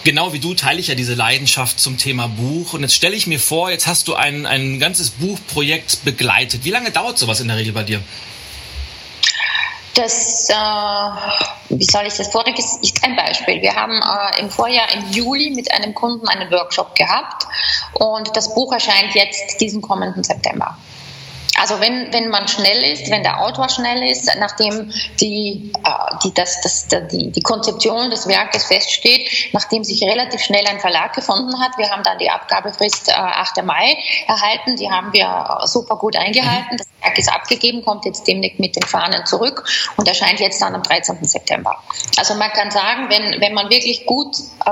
[0.03, 2.73] genau wie du teile ich ja diese Leidenschaft zum Thema Buch.
[2.73, 6.63] Und jetzt stelle ich mir vor, jetzt hast du ein, ein ganzes Buchprojekt begleitet.
[6.63, 8.01] Wie lange dauert sowas in der Regel bei dir?
[9.97, 10.53] Das, äh,
[11.69, 13.59] wie soll ich das vorlegen, ist ein Beispiel.
[13.63, 17.47] Wir haben äh, im Vorjahr im Juli mit einem Kunden einen Workshop gehabt
[17.93, 20.77] und das Buch erscheint jetzt diesen kommenden September.
[21.59, 26.33] Also wenn, wenn man schnell ist, wenn der Autor schnell ist, nachdem die, äh, die,
[26.33, 31.59] das, das, die, die Konzeption des Werkes feststeht, nachdem sich relativ schnell ein Verlag gefunden
[31.59, 33.63] hat, wir haben dann die Abgabefrist äh, 8.
[33.63, 36.73] Mai erhalten, die haben wir super gut eingehalten.
[36.73, 36.77] Mhm.
[36.77, 39.67] Das Werk ist abgegeben, kommt jetzt demnächst mit den Fahnen zurück
[39.97, 41.23] und erscheint jetzt dann am 13.
[41.23, 41.75] September.
[42.17, 44.71] Also man kann sagen, wenn, wenn man wirklich gut äh,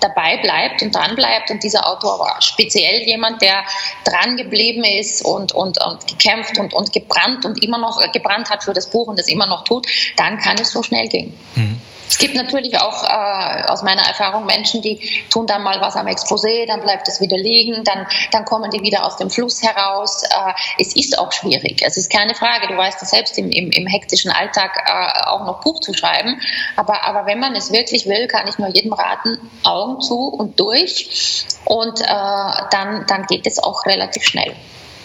[0.00, 3.64] dabei bleibt und dran bleibt und dieser Autor war speziell jemand, der
[4.04, 8.64] dran geblieben ist und, und, und gekämpft und, und gebrannt und immer noch gebrannt hat
[8.64, 9.86] für das Buch und das immer noch tut,
[10.16, 11.36] dann kann es so schnell gehen.
[11.54, 11.80] Mhm.
[12.08, 16.06] Es gibt natürlich auch äh, aus meiner Erfahrung Menschen, die tun dann mal was am
[16.06, 20.22] Exposé, dann bleibt es wieder liegen, dann, dann kommen die wieder aus dem Fluss heraus.
[20.22, 21.82] Äh, es ist auch schwierig.
[21.84, 22.68] Es ist keine Frage.
[22.68, 26.40] Du weißt ja selbst im, im, im hektischen Alltag äh, auch noch Buch zu schreiben.
[26.76, 30.60] Aber, aber wenn man es wirklich will, kann ich nur jedem raten, Augen zu und
[30.60, 31.46] durch.
[31.64, 34.54] Und äh, dann, dann geht es auch relativ schnell.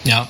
[0.04, 0.30] Ja,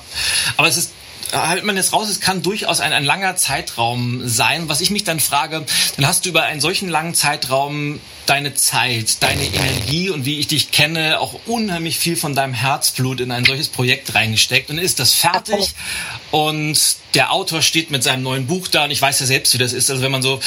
[0.56, 0.90] aber es ist
[1.32, 4.68] halt man jetzt raus, es kann durchaus ein, ein langer Zeitraum sein.
[4.68, 5.64] Was ich mich dann frage,
[5.96, 10.48] dann hast du über einen solchen langen Zeitraum deine Zeit, deine Energie und wie ich
[10.48, 14.70] dich kenne, auch unheimlich viel von deinem Herzblut in ein solches Projekt reingesteckt.
[14.70, 15.74] Und ist das fertig
[16.30, 16.78] und
[17.14, 19.72] der Autor steht mit seinem neuen Buch da und ich weiß ja selbst, wie das
[19.72, 19.90] ist.
[19.90, 20.40] Also wenn man so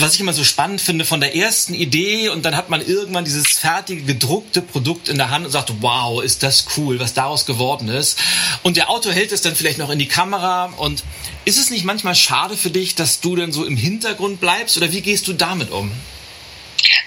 [0.00, 3.24] was ich immer so spannend finde, von der ersten Idee und dann hat man irgendwann
[3.24, 7.46] dieses fertige, gedruckte Produkt in der Hand und sagt, wow, ist das cool, was daraus
[7.46, 8.18] geworden ist.
[8.62, 11.04] Und der Autor hält es dann vielleicht noch in die Kamera und
[11.44, 14.92] ist es nicht manchmal schade für dich, dass du dann so im Hintergrund bleibst oder
[14.92, 15.90] wie gehst du damit um?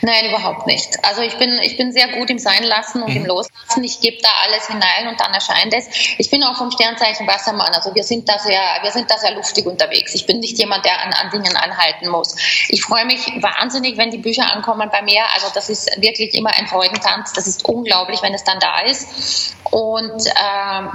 [0.02, 0.97] Nein, überhaupt nicht.
[1.04, 3.17] Also ich bin, ich bin sehr gut im Sein lassen und mhm.
[3.17, 3.84] im Loslassen.
[3.84, 5.88] Ich gebe da alles hinein und dann erscheint es.
[6.17, 7.73] Ich bin auch vom Sternzeichen Wassermann.
[7.73, 10.13] Also wir sind da sehr, wir sind da sehr luftig unterwegs.
[10.15, 12.36] Ich bin nicht jemand, der an, an Dingen anhalten muss.
[12.69, 15.23] Ich freue mich wahnsinnig, wenn die Bücher ankommen bei mir.
[15.34, 17.34] Also das ist wirklich immer ein Freudentanz.
[17.34, 19.56] Das ist unglaublich, wenn es dann da ist.
[19.71, 20.91] Und ähm,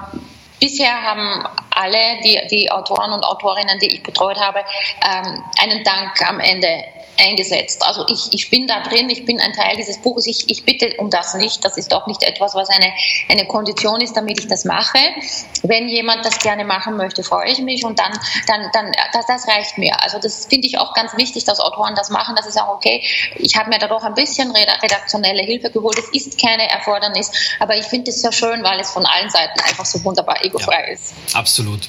[0.61, 4.61] Bisher haben alle die, die Autoren und Autorinnen, die ich betreut habe,
[5.05, 6.85] ähm, einen Dank am Ende
[7.19, 7.83] eingesetzt.
[7.85, 10.95] Also ich, ich bin da drin, ich bin ein Teil dieses Buches, ich, ich bitte
[10.99, 11.65] um das nicht.
[11.65, 12.93] Das ist auch nicht etwas, was eine,
[13.29, 14.99] eine Kondition ist, damit ich das mache.
[15.63, 18.13] Wenn jemand das gerne machen möchte, freue ich mich und dann,
[18.47, 20.01] dann, dann das, das reicht mir.
[20.03, 23.03] Also das finde ich auch ganz wichtig, dass Autoren das machen, dass sie sagen, okay,
[23.37, 27.77] ich habe mir da doch ein bisschen redaktionelle Hilfe geholt, es ist keine Erfordernis, aber
[27.77, 30.93] ich finde es sehr schön, weil es von allen Seiten einfach so wunderbar egofrei ja,
[30.93, 31.15] ist.
[31.33, 31.89] Absolut.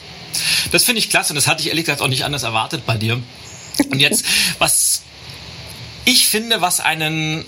[0.71, 2.97] Das finde ich klasse und das hatte ich ehrlich gesagt auch nicht anders erwartet bei
[2.97, 3.21] dir.
[3.91, 4.25] Und jetzt,
[4.59, 5.01] was
[6.05, 7.45] ich finde, was einen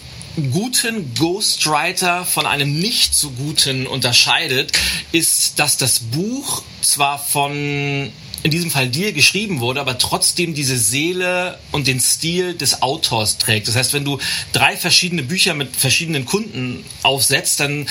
[0.52, 4.72] guten Ghostwriter von einem nicht so guten unterscheidet,
[5.12, 8.12] ist, dass das Buch zwar von
[8.44, 13.38] in diesem Fall dir geschrieben wurde, aber trotzdem diese Seele und den Stil des Autors
[13.38, 13.68] trägt.
[13.68, 14.20] Das heißt, wenn du
[14.54, 17.88] drei verschiedene Bücher mit verschiedenen Kunden aufsetzt, dann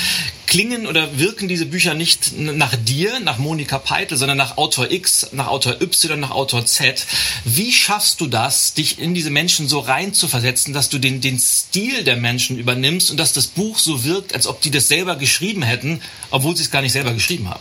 [0.47, 5.29] klingen oder wirken diese Bücher nicht nach dir, nach Monika Peitel, sondern nach Autor X,
[5.33, 7.05] nach Autor Y, nach Autor Z.
[7.45, 11.21] Wie schaffst du das, dich in diese Menschen so rein zu versetzen, dass du den,
[11.21, 14.89] den Stil der Menschen übernimmst und dass das Buch so wirkt, als ob die das
[14.89, 17.61] selber geschrieben hätten, obwohl sie es gar nicht selber geschrieben haben?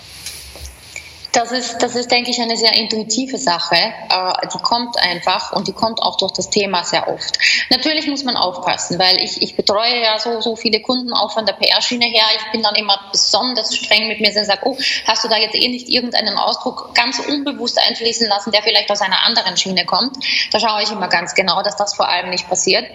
[1.35, 3.75] Das ist, das ist, denke ich, eine sehr intuitive Sache.
[3.75, 7.37] Äh, die kommt einfach und die kommt auch durch das Thema sehr oft.
[7.69, 11.45] Natürlich muss man aufpassen, weil ich, ich betreue ja so, so viele Kunden auch von
[11.45, 12.23] der PR-Schiene her.
[12.37, 15.55] Ich bin dann immer besonders streng mit mir und sage, oh, hast du da jetzt
[15.55, 20.15] eh nicht irgendeinen Ausdruck ganz unbewusst einfließen lassen, der vielleicht aus einer anderen Schiene kommt?
[20.53, 22.85] Da schaue ich immer ganz genau, dass das vor allem nicht passiert.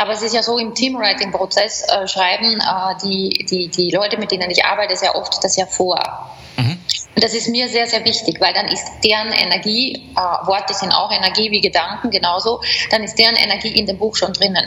[0.00, 4.30] Aber es ist ja so im Teamwriting-Prozess äh, schreiben äh, die, die, die Leute, mit
[4.30, 6.30] denen ich arbeite, sehr oft das ja vor.
[6.56, 6.78] Mhm.
[7.16, 11.10] Das ist mir sehr, sehr wichtig, weil dann ist deren Energie, äh, Worte sind auch
[11.10, 14.66] Energie wie Gedanken genauso, dann ist deren Energie in dem Buch schon drinnen.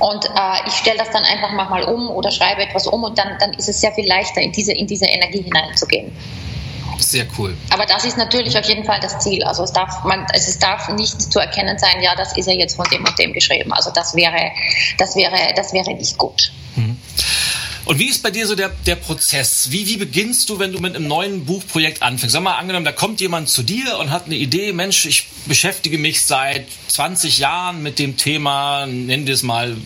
[0.00, 3.36] Und äh, ich stelle das dann einfach manchmal um oder schreibe etwas um und dann,
[3.40, 6.12] dann ist es sehr viel leichter, in diese, in diese Energie hineinzugehen.
[6.98, 7.56] Sehr cool.
[7.70, 9.42] Aber das ist natürlich auf jeden Fall das Ziel.
[9.42, 12.76] Also es darf, man, es darf nicht zu erkennen sein, ja, das ist ja jetzt
[12.76, 13.72] von dem und dem geschrieben.
[13.72, 14.50] Also das wäre,
[14.98, 16.52] das wäre, das wäre nicht gut.
[16.76, 16.98] Mhm.
[17.92, 19.70] Und wie ist bei dir so der, der Prozess?
[19.70, 22.32] Wie, wie beginnst du, wenn du mit einem neuen Buchprojekt anfängst?
[22.32, 25.98] Sag mal, angenommen, da kommt jemand zu dir und hat eine Idee, Mensch, ich beschäftige
[25.98, 29.76] mich seit 20 Jahren mit dem Thema, nennen wir es mal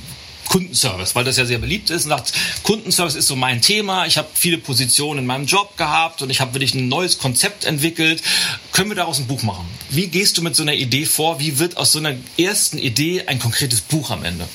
[0.45, 2.05] Kundenservice, weil das ja sehr beliebt ist.
[2.05, 4.07] Und sagt, Kundenservice ist so mein Thema.
[4.07, 7.65] Ich habe viele Positionen in meinem Job gehabt und ich habe wirklich ein neues Konzept
[7.65, 8.23] entwickelt.
[8.71, 9.67] Können wir daraus ein Buch machen?
[9.91, 11.41] Wie gehst du mit so einer Idee vor?
[11.41, 14.47] Wie wird aus so einer ersten Idee ein konkretes Buch am Ende?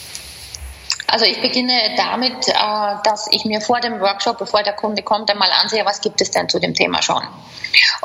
[1.12, 2.54] Also ich beginne damit, äh,
[3.04, 6.32] dass ich mir vor dem Workshop, bevor der Kunde kommt, einmal ansehe, was gibt es
[6.32, 7.24] denn zu dem Thema schon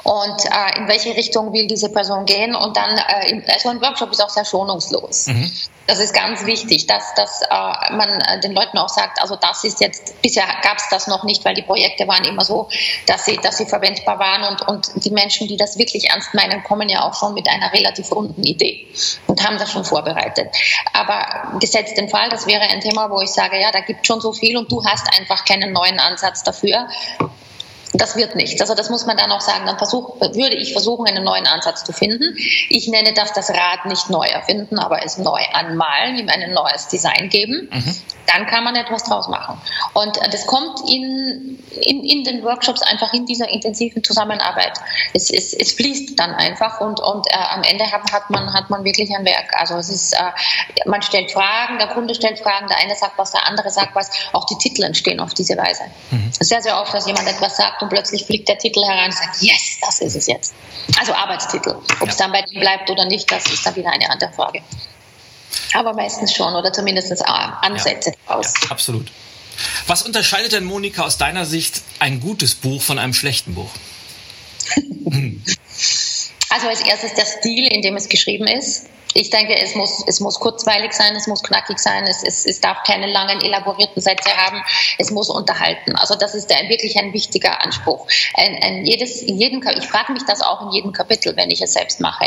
[0.03, 4.13] und äh, in welche Richtung will diese Person gehen und dann, äh, also ein Workshop
[4.13, 5.27] ist auch sehr schonungslos.
[5.27, 5.51] Mhm.
[5.87, 9.63] Das ist ganz wichtig, dass, dass äh, man äh, den Leuten auch sagt, also das
[9.65, 12.69] ist jetzt, bisher gab es das noch nicht, weil die Projekte waren immer so,
[13.07, 16.65] dass sie, dass sie verwendbar waren und, und die Menschen, die das wirklich ernst meinen,
[16.65, 18.87] kommen ja auch schon mit einer relativ runden Idee
[19.27, 20.49] und haben das schon vorbereitet.
[20.93, 24.21] Aber gesetzt den Fall, das wäre ein Thema, wo ich sage, ja, da gibt schon
[24.21, 26.89] so viel und du hast einfach keinen neuen Ansatz dafür,
[27.99, 28.61] Das wird nichts.
[28.61, 29.67] Also das muss man dann auch sagen.
[29.67, 32.37] Dann versuch, würde ich versuchen, einen neuen Ansatz zu finden.
[32.69, 36.89] Ich nenne das das Rad nicht neu erfinden, aber es neu anmalen, ihm ein neues
[36.89, 37.69] Design geben.
[37.73, 37.95] Mhm.
[38.27, 39.61] Dann kann man etwas draus machen.
[39.95, 44.73] Und äh, das kommt in, in, in den Workshops einfach in dieser intensiven Zusammenarbeit.
[45.15, 48.69] Es, es, es fließt dann einfach und, und äh, am Ende hat, hat, man, hat
[48.69, 49.53] man wirklich ein Werk.
[49.57, 50.19] Also es ist, äh,
[50.87, 54.11] man stellt Fragen, der Kunde stellt Fragen, der eine sagt was, der andere sagt was.
[54.33, 55.85] Auch die Titel entstehen auf diese Weise.
[56.11, 56.33] Mhm.
[56.41, 59.41] Sehr, sehr oft, dass jemand etwas sagt und plötzlich fliegt der Titel herein und sagt,
[59.41, 60.55] yes, das ist es jetzt.
[60.99, 61.77] Also Arbeitstitel.
[62.01, 62.25] Ob es ja.
[62.25, 64.63] dann bei ihm bleibt oder nicht, das ist dann wieder eine andere Frage.
[65.75, 68.35] Aber meistens schon oder zumindest Ansätze ja.
[68.35, 68.55] aus.
[68.63, 69.11] Ja, absolut.
[69.87, 73.71] Was unterscheidet denn, Monika, aus deiner Sicht ein gutes Buch von einem schlechten Buch?
[76.51, 78.87] also als erstes der Stil, in dem es geschrieben ist
[79.17, 82.61] ich denke, es muss, es muss kurzweilig sein, es muss knackig sein, es, es, es
[82.61, 84.63] darf keine langen, elaborierten Sätze haben,
[84.99, 85.97] es muss unterhalten.
[85.97, 88.07] Also das ist ein, wirklich ein wichtiger Anspruch.
[88.35, 91.63] Ein, ein jedes, in jedem, ich frage mich das auch in jedem Kapitel, wenn ich
[91.63, 92.27] es selbst mache.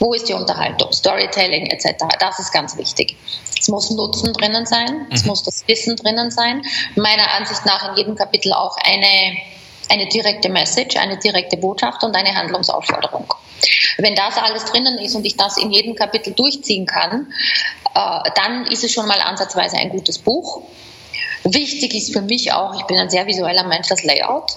[0.00, 2.04] Wo ist die Unterhaltung, Storytelling etc.?
[2.18, 3.16] Das ist ganz wichtig.
[3.58, 5.28] Es muss Nutzen drinnen sein, es mhm.
[5.28, 6.62] muss das Wissen drinnen sein.
[6.96, 9.36] Meiner Ansicht nach in jedem Kapitel auch eine
[9.90, 13.32] eine direkte Message, eine direkte Botschaft und eine Handlungsaufforderung.
[13.98, 17.32] Wenn das alles drinnen ist und ich das in jedem Kapitel durchziehen kann,
[17.94, 20.62] äh, dann ist es schon mal ansatzweise ein gutes Buch.
[21.44, 24.52] Wichtig ist für mich auch, ich bin ein sehr visueller Mensch, das Layout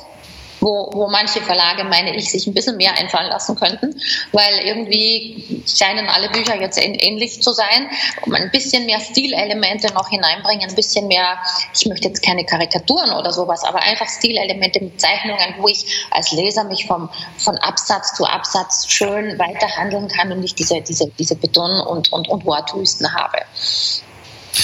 [0.60, 4.00] wo, wo manche Verlage, meine ich, sich ein bisschen mehr einfallen lassen könnten,
[4.32, 7.90] weil irgendwie scheinen alle Bücher jetzt ähnlich zu sein,
[8.26, 11.38] um ein bisschen mehr Stilelemente noch hineinbringen, ein bisschen mehr,
[11.74, 16.32] ich möchte jetzt keine Karikaturen oder sowas, aber einfach Stilelemente mit Zeichnungen, wo ich als
[16.32, 21.36] Leser mich vom, von Absatz zu Absatz schön weiterhandeln kann und nicht diese, diese, diese
[21.36, 23.38] Beton- und, und, und Wortwüsten habe.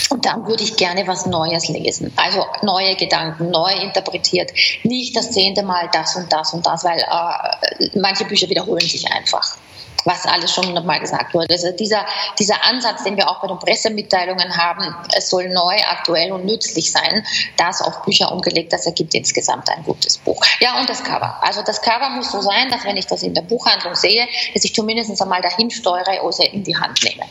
[0.10, 2.14] Und dann würde ich gerne was Neues lesen.
[2.16, 4.52] Also neue Gedanken, neu interpretiert.
[4.84, 9.12] Nicht das zehnte Mal das und das und das, weil äh, manche Bücher wiederholen sich
[9.12, 9.58] einfach
[10.06, 11.48] was alles schon hundertmal gesagt wurde.
[11.50, 12.06] Also dieser,
[12.40, 16.92] dieser Ansatz, den wir auch bei den Pressemitteilungen haben, es soll neu, aktuell und nützlich
[16.92, 17.26] sein,
[17.58, 20.44] das auf Bücher umgelegt, das ergibt insgesamt ein gutes Buch.
[20.60, 21.40] Ja, und das Cover.
[21.42, 24.64] Also das Cover muss so sein, dass wenn ich das in der Buchhandlung sehe, dass
[24.64, 27.24] ich zumindest einmal dahin steuere oder in die Hand nehme.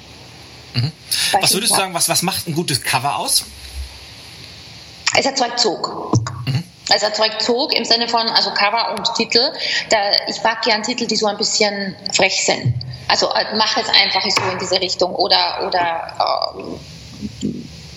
[0.74, 0.92] Mhm.
[1.40, 3.44] Was würdest du sagen, was, was macht ein gutes Cover aus?
[5.18, 6.12] Es erzeugt Zug.
[6.46, 6.62] Mhm.
[6.94, 9.52] Es erzeugt Zug im Sinne von, also Cover und Titel.
[9.90, 12.74] Da, ich mag gern Titel, die so ein bisschen frech sind.
[13.08, 16.56] Also äh, mach es einfach so in diese Richtung oder, oder
[17.42, 17.46] äh,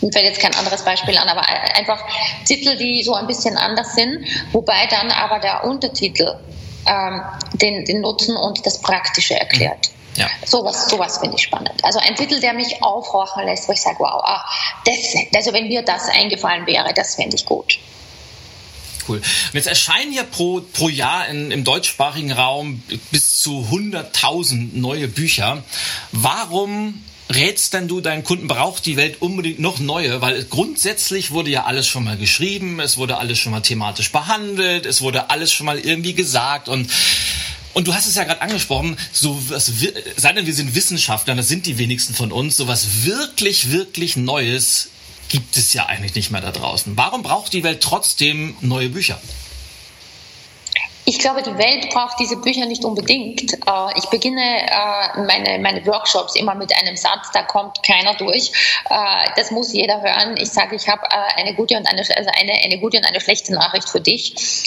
[0.01, 1.99] mir fällt jetzt kein anderes Beispiel an, aber äh, einfach
[2.45, 6.37] Titel, die so ein bisschen anders sind, wobei dann aber der Untertitel
[6.85, 7.21] ähm,
[7.53, 9.89] den, den Nutzen und das Praktische erklärt.
[10.15, 10.29] Ja.
[10.45, 11.83] Sowas, sowas finde ich spannend.
[11.83, 14.45] Also ein Titel, der mich aufhorchen lässt, wo ich sage, wow, ah,
[14.85, 14.95] das,
[15.35, 17.77] also wenn mir das eingefallen wäre, das fände ich gut.
[19.07, 19.17] Cool.
[19.17, 25.07] Und jetzt erscheinen ja pro, pro Jahr in, im deutschsprachigen Raum bis zu 100.000 neue
[25.07, 25.63] Bücher.
[26.11, 30.21] Warum rätst denn du deinen Kunden, braucht die Welt unbedingt noch neue?
[30.21, 34.85] Weil grundsätzlich wurde ja alles schon mal geschrieben, es wurde alles schon mal thematisch behandelt,
[34.85, 36.89] es wurde alles schon mal irgendwie gesagt und
[37.75, 39.71] und du hast es ja gerade angesprochen, so was,
[40.15, 44.15] sei denn wir sind Wissenschaftler, das sind die wenigsten von uns, so was wirklich, wirklich
[44.15, 44.89] Neues
[45.27, 46.95] gibt es ja eigentlich nicht mehr da draußen.
[46.95, 49.19] Warum braucht die Welt trotzdem neue Bücher?
[51.07, 53.53] Ich glaube, die Welt braucht diese Bücher nicht unbedingt.
[53.53, 58.51] Äh, ich beginne äh, meine, meine Workshops immer mit einem Satz, da kommt keiner durch.
[58.89, 60.35] Äh, das muss jeder hören.
[60.37, 61.03] Ich sage, ich habe
[61.37, 64.65] eine gute und eine, also eine, eine gute und eine schlechte Nachricht für dich.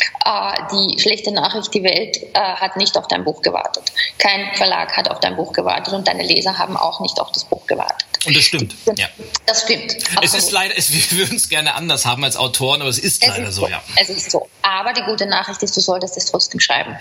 [0.73, 3.93] Die schlechte Nachricht, die Welt hat nicht auf dein Buch gewartet.
[4.19, 7.45] Kein Verlag hat auf dein Buch gewartet und deine Leser haben auch nicht auf das
[7.45, 8.18] Buch gewartet.
[8.27, 8.75] Und das stimmt.
[8.97, 9.09] Ja.
[9.47, 9.95] Das stimmt.
[9.95, 10.25] Absolut.
[10.25, 13.23] Es ist leider, es, wir würden es gerne anders haben als Autoren, aber es ist
[13.23, 13.83] es leider ist so, so, ja.
[13.97, 14.49] Es ist so.
[14.63, 16.97] Aber die gute Nachricht ist, du solltest es trotzdem schreiben.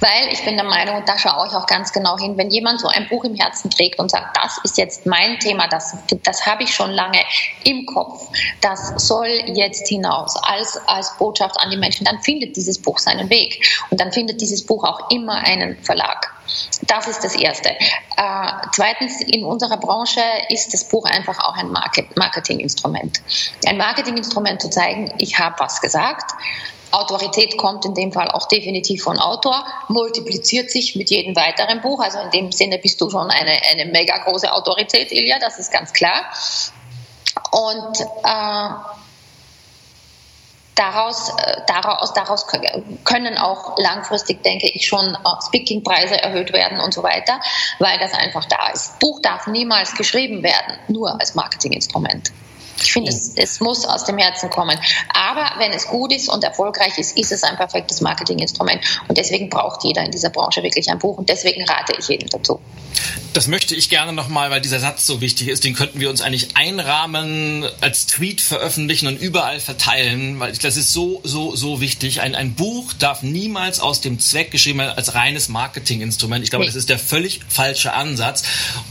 [0.00, 2.80] Weil ich bin der Meinung, und da schaue ich auch ganz genau hin, wenn jemand
[2.80, 6.46] so ein Buch im Herzen trägt und sagt, das ist jetzt mein Thema, das, das
[6.46, 7.20] habe ich schon lange
[7.64, 8.28] im Kopf,
[8.60, 13.30] das soll jetzt hinaus als, als Botschaft an die Menschen, dann findet dieses Buch seinen
[13.30, 13.64] Weg.
[13.90, 16.32] Und dann findet dieses Buch auch immer einen Verlag.
[16.82, 17.70] Das ist das Erste.
[17.70, 23.20] Äh, zweitens, in unserer Branche ist das Buch einfach auch ein Market Marketinginstrument.
[23.66, 26.32] Ein Marketinginstrument zu zeigen, ich habe was gesagt,
[26.92, 32.00] Autorität kommt in dem Fall auch definitiv von Autor, multipliziert sich mit jedem weiteren Buch.
[32.00, 35.72] Also in dem Sinne bist du schon eine, eine mega große Autorität, Ilja, das ist
[35.72, 36.24] ganz klar.
[37.50, 38.68] Und äh,
[40.74, 42.46] daraus, äh, daraus, daraus
[43.04, 47.40] können auch langfristig, denke ich, schon äh, Speakingpreise erhöht werden und so weiter,
[47.78, 48.98] weil das einfach da ist.
[49.00, 52.32] Buch darf niemals geschrieben werden, nur als Marketinginstrument.
[52.82, 54.78] Ich finde, es, es, muss aus dem Herzen kommen.
[55.14, 58.80] Aber wenn es gut ist und erfolgreich ist, ist es ein perfektes Marketinginstrument.
[59.08, 61.18] Und deswegen braucht jeder in dieser Branche wirklich ein Buch.
[61.18, 62.60] Und deswegen rate ich jedem dazu.
[63.32, 65.64] Das möchte ich gerne nochmal, weil dieser Satz so wichtig ist.
[65.64, 70.94] Den könnten wir uns eigentlich einrahmen, als Tweet veröffentlichen und überall verteilen, weil das ist
[70.94, 72.22] so, so, so wichtig.
[72.22, 76.44] Ein, ein Buch darf niemals aus dem Zweck geschrieben werden als reines Marketinginstrument.
[76.44, 76.68] Ich glaube, nee.
[76.68, 78.42] das ist der völlig falsche Ansatz.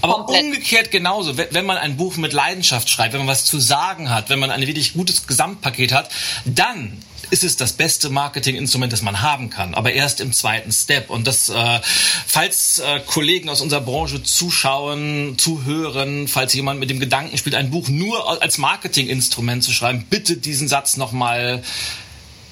[0.02, 0.44] Aber Komplett.
[0.44, 4.30] umgekehrt genauso, wenn man ein Buch mit Leidenschaft schreibt, wenn man was zu sagen hat,
[4.30, 6.10] wenn man ein wirklich gutes Gesamtpaket hat,
[6.46, 6.98] dann
[7.30, 11.10] ist es das beste Marketinginstrument, das man haben kann, aber erst im zweiten Step.
[11.10, 11.80] Und das, äh,
[12.26, 17.70] falls äh, Kollegen aus unserer Branche zuschauen, zuhören, falls jemand mit dem Gedanken spielt, ein
[17.70, 21.62] Buch nur als Marketinginstrument zu schreiben, bitte diesen Satz nochmal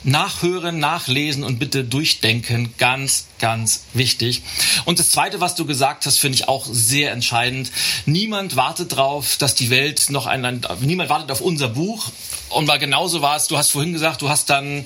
[0.04, 2.74] nachhören, nachlesen und bitte durchdenken.
[2.78, 4.42] Ganz, ganz wichtig.
[4.86, 7.72] Und das Zweite, was du gesagt hast, finde ich auch sehr entscheidend.
[8.06, 12.12] Niemand wartet darauf, dass die Welt noch ein, ein, niemand wartet auf unser Buch.
[12.50, 14.86] Und weil genauso war es, du hast vorhin gesagt, du hast dann,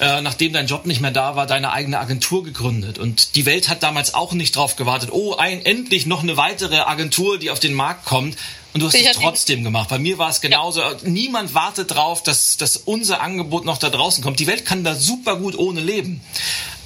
[0.00, 2.98] äh, nachdem dein Job nicht mehr da war, deine eigene Agentur gegründet.
[2.98, 6.80] Und die Welt hat damals auch nicht drauf gewartet, oh, ein, endlich noch eine weitere
[6.80, 8.36] Agentur, die auf den Markt kommt.
[8.76, 9.88] Und du hast es trotzdem gemacht.
[9.88, 10.82] Bei mir war es genauso.
[10.82, 10.92] Ja.
[11.04, 14.38] Niemand wartet drauf, dass, dass unser Angebot noch da draußen kommt.
[14.38, 16.20] Die Welt kann da super gut ohne leben.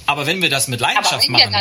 [0.05, 1.53] Aber wenn wir das mit Leidenschaft machen,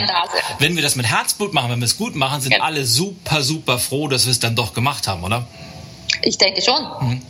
[0.61, 2.61] wenn wir das mit Herzblut machen, wenn wir es gut machen, sind ja.
[2.61, 5.49] alle super, super froh, dass wir es dann doch gemacht haben, oder?
[6.23, 6.81] Ich denke schon.
[7.01, 7.23] Mhm.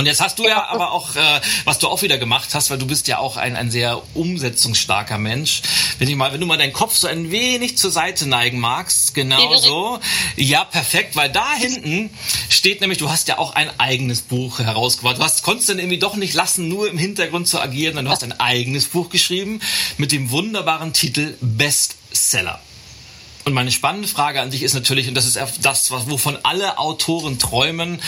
[0.00, 2.78] Und jetzt hast du ja aber auch, äh, was du auch wieder gemacht hast, weil
[2.78, 5.60] du bist ja auch ein, ein sehr umsetzungsstarker Mensch.
[5.98, 9.12] Wenn, ich mal, wenn du mal deinen Kopf so ein wenig zur Seite neigen magst,
[9.12, 10.00] genau so.
[10.36, 12.08] Ja, perfekt, weil da hinten
[12.48, 15.18] steht nämlich, du hast ja auch ein eigenes Buch herausgebracht.
[15.18, 18.10] Du hast, konntest dann irgendwie doch nicht lassen, nur im Hintergrund zu agieren, sondern du
[18.10, 19.60] hast ein eigenes Buch geschrieben
[19.98, 22.58] mit dem wunderbaren Titel Bestseller.
[23.44, 27.38] Und meine spannende Frage an dich ist natürlich, und das ist das, wovon alle Autoren
[27.38, 28.00] träumen,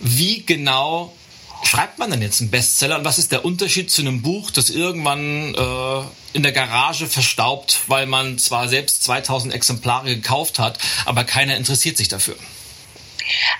[0.00, 1.12] wie genau
[1.62, 4.70] schreibt man denn jetzt einen Bestseller und was ist der Unterschied zu einem Buch, das
[4.70, 11.24] irgendwann äh, in der Garage verstaubt, weil man zwar selbst 2000 Exemplare gekauft hat, aber
[11.24, 12.36] keiner interessiert sich dafür?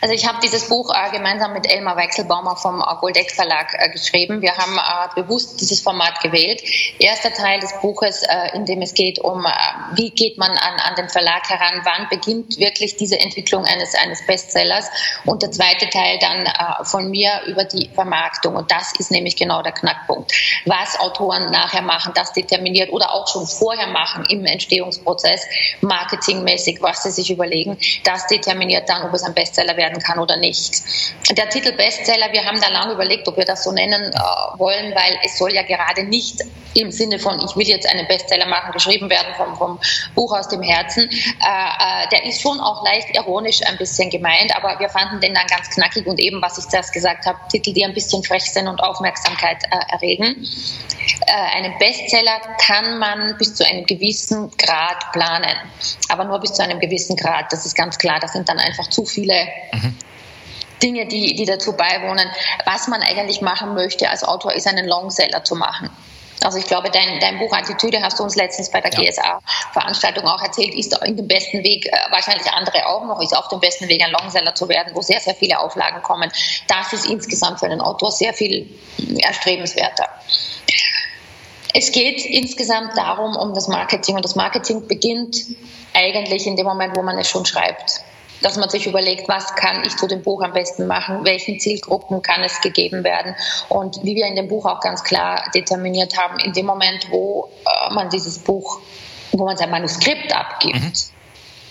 [0.00, 3.90] Also ich habe dieses Buch äh, gemeinsam mit Elmar Wechselbaumer vom äh, Goldeck Verlag äh,
[3.90, 4.42] geschrieben.
[4.42, 6.62] Wir haben äh, bewusst dieses Format gewählt.
[6.98, 9.50] Erster Teil des Buches, äh, in dem es geht um, äh,
[9.94, 14.24] wie geht man an, an den Verlag heran, wann beginnt wirklich diese Entwicklung eines, eines
[14.26, 14.87] Bestsellers.
[15.24, 16.48] Und der zweite Teil dann
[16.85, 18.57] von mir über die Vermarktung.
[18.57, 20.33] Und das ist nämlich genau der Knackpunkt.
[20.64, 25.46] Was Autoren nachher machen, das determiniert oder auch schon vorher machen im Entstehungsprozess,
[25.81, 30.18] marketingmäßig, was sie sich überlegen, das determiniert dann, ob es ein Bestseller Bestseller werden kann
[30.18, 30.83] oder nicht.
[31.31, 34.94] Der Titel Bestseller, wir haben da lange überlegt, ob wir das so nennen äh, wollen,
[34.94, 36.42] weil es soll ja gerade nicht
[36.74, 39.81] im Sinne von, ich will jetzt einen Bestseller machen, geschrieben werden vom, vom
[40.14, 41.09] Buch aus dem Herzen.
[41.09, 45.35] Äh, äh, der ist schon auch leicht ironisch ein bisschen gemeint, aber wir fanden den
[45.35, 48.44] dann ganz knackig und eben, was ich zuerst gesagt habe, Titel, die ein bisschen frech
[48.44, 50.46] sind und Aufmerksamkeit äh, erregen.
[51.26, 55.57] Äh, einen Bestseller kann man bis zu einem gewissen Grad planen,
[56.09, 57.52] aber nur bis zu einem gewissen Grad.
[57.52, 58.18] Das ist ganz klar.
[58.20, 59.35] Das sind dann einfach zu viele
[59.72, 59.96] mhm.
[60.83, 62.28] Dinge, die, die dazu beiwohnen.
[62.64, 65.90] Was man eigentlich machen möchte als Autor, ist einen Longseller zu machen.
[66.44, 69.11] Also ich glaube, dein, dein Buch Attitüde hast du uns letztens bei der ja.
[69.11, 73.48] GSA-Veranstaltung auch erzählt, ist in dem besten Weg, äh, wahrscheinlich andere auch noch, ist auf
[73.48, 76.31] dem besten Weg, ein Longseller zu werden, wo sehr, sehr viele Auflagen kommen.
[76.68, 78.68] Das ist insgesamt für einen Autor sehr viel
[79.18, 80.09] erstrebenswerter.
[81.74, 84.16] Es geht insgesamt darum, um das Marketing.
[84.16, 85.37] Und das Marketing beginnt
[85.92, 88.03] eigentlich in dem Moment, wo man es schon schreibt
[88.40, 92.22] dass man sich überlegt, was kann ich zu dem Buch am besten machen, welchen Zielgruppen
[92.22, 93.35] kann es gegeben werden.
[93.68, 97.51] Und wie wir in dem Buch auch ganz klar determiniert haben, in dem Moment, wo
[97.64, 98.81] äh, man dieses Buch,
[99.33, 100.92] wo man sein Manuskript abgibt, mhm.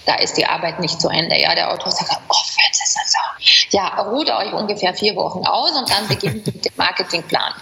[0.06, 1.40] da ist die Arbeit nicht zu Ende.
[1.40, 3.78] Ja, der Autor sagt, oh, Fans ist das so.
[3.78, 7.54] Ja, ruht euch ungefähr vier Wochen aus und dann beginnt mit dem Marketingplan.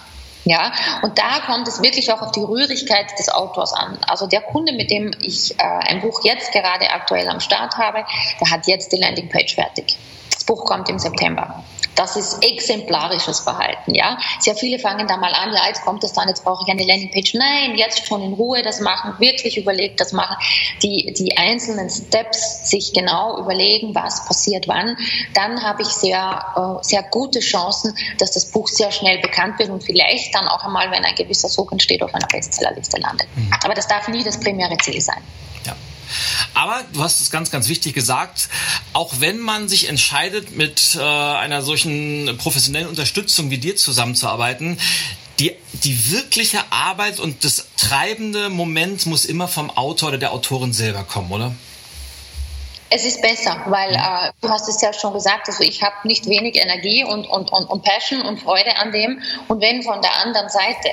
[0.45, 3.97] Ja, und da kommt es wirklich auch auf die Rührigkeit des Autors an.
[4.07, 8.05] Also der Kunde, mit dem ich äh, ein Buch jetzt gerade aktuell am Start habe,
[8.39, 9.97] der hat jetzt die Landingpage fertig.
[10.31, 11.63] Das Buch kommt im September.
[11.95, 14.17] Das ist exemplarisches Verhalten, ja.
[14.39, 16.85] Sehr viele fangen da mal an, ja, jetzt kommt es dann, jetzt brauche ich eine
[16.85, 17.35] Landingpage.
[17.35, 20.35] Nein, jetzt schon in Ruhe das machen, wirklich überlegt das machen,
[20.83, 24.97] die, die einzelnen Steps sich genau überlegen, was passiert wann.
[25.33, 29.69] Dann habe ich sehr, äh, sehr gute Chancen, dass das Buch sehr schnell bekannt wird
[29.69, 33.27] und vielleicht dann auch einmal, wenn ein gewisser Sog entsteht, auf einer Bestsellerliste landet.
[33.35, 33.51] Mhm.
[33.63, 35.21] Aber das darf nie das primäre Ziel sein.
[35.65, 35.75] Ja.
[36.53, 38.49] Aber du hast es ganz, ganz wichtig gesagt,
[38.93, 44.77] auch wenn man sich entscheidet, mit äh, einer solchen professionellen Unterstützung wie dir zusammenzuarbeiten,
[45.39, 50.71] die, die wirkliche Arbeit und das treibende Moment muss immer vom Autor oder der Autorin
[50.71, 51.51] selber kommen, oder?
[52.89, 56.27] Es ist besser, weil äh, du hast es ja schon gesagt, also ich habe nicht
[56.27, 59.21] wenig Energie und, und, und, und Passion und Freude an dem.
[59.47, 60.91] Und wenn von der anderen Seite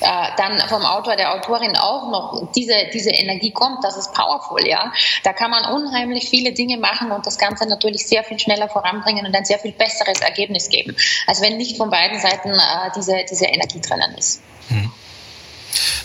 [0.00, 4.92] dann vom Autor, der Autorin auch noch diese, diese Energie kommt, das ist powerful, ja.
[5.24, 9.26] Da kann man unheimlich viele Dinge machen und das Ganze natürlich sehr viel schneller voranbringen
[9.26, 13.24] und ein sehr viel besseres Ergebnis geben, als wenn nicht von beiden Seiten äh, diese,
[13.28, 14.40] diese Energie drinnen ist.
[14.68, 14.90] Hm.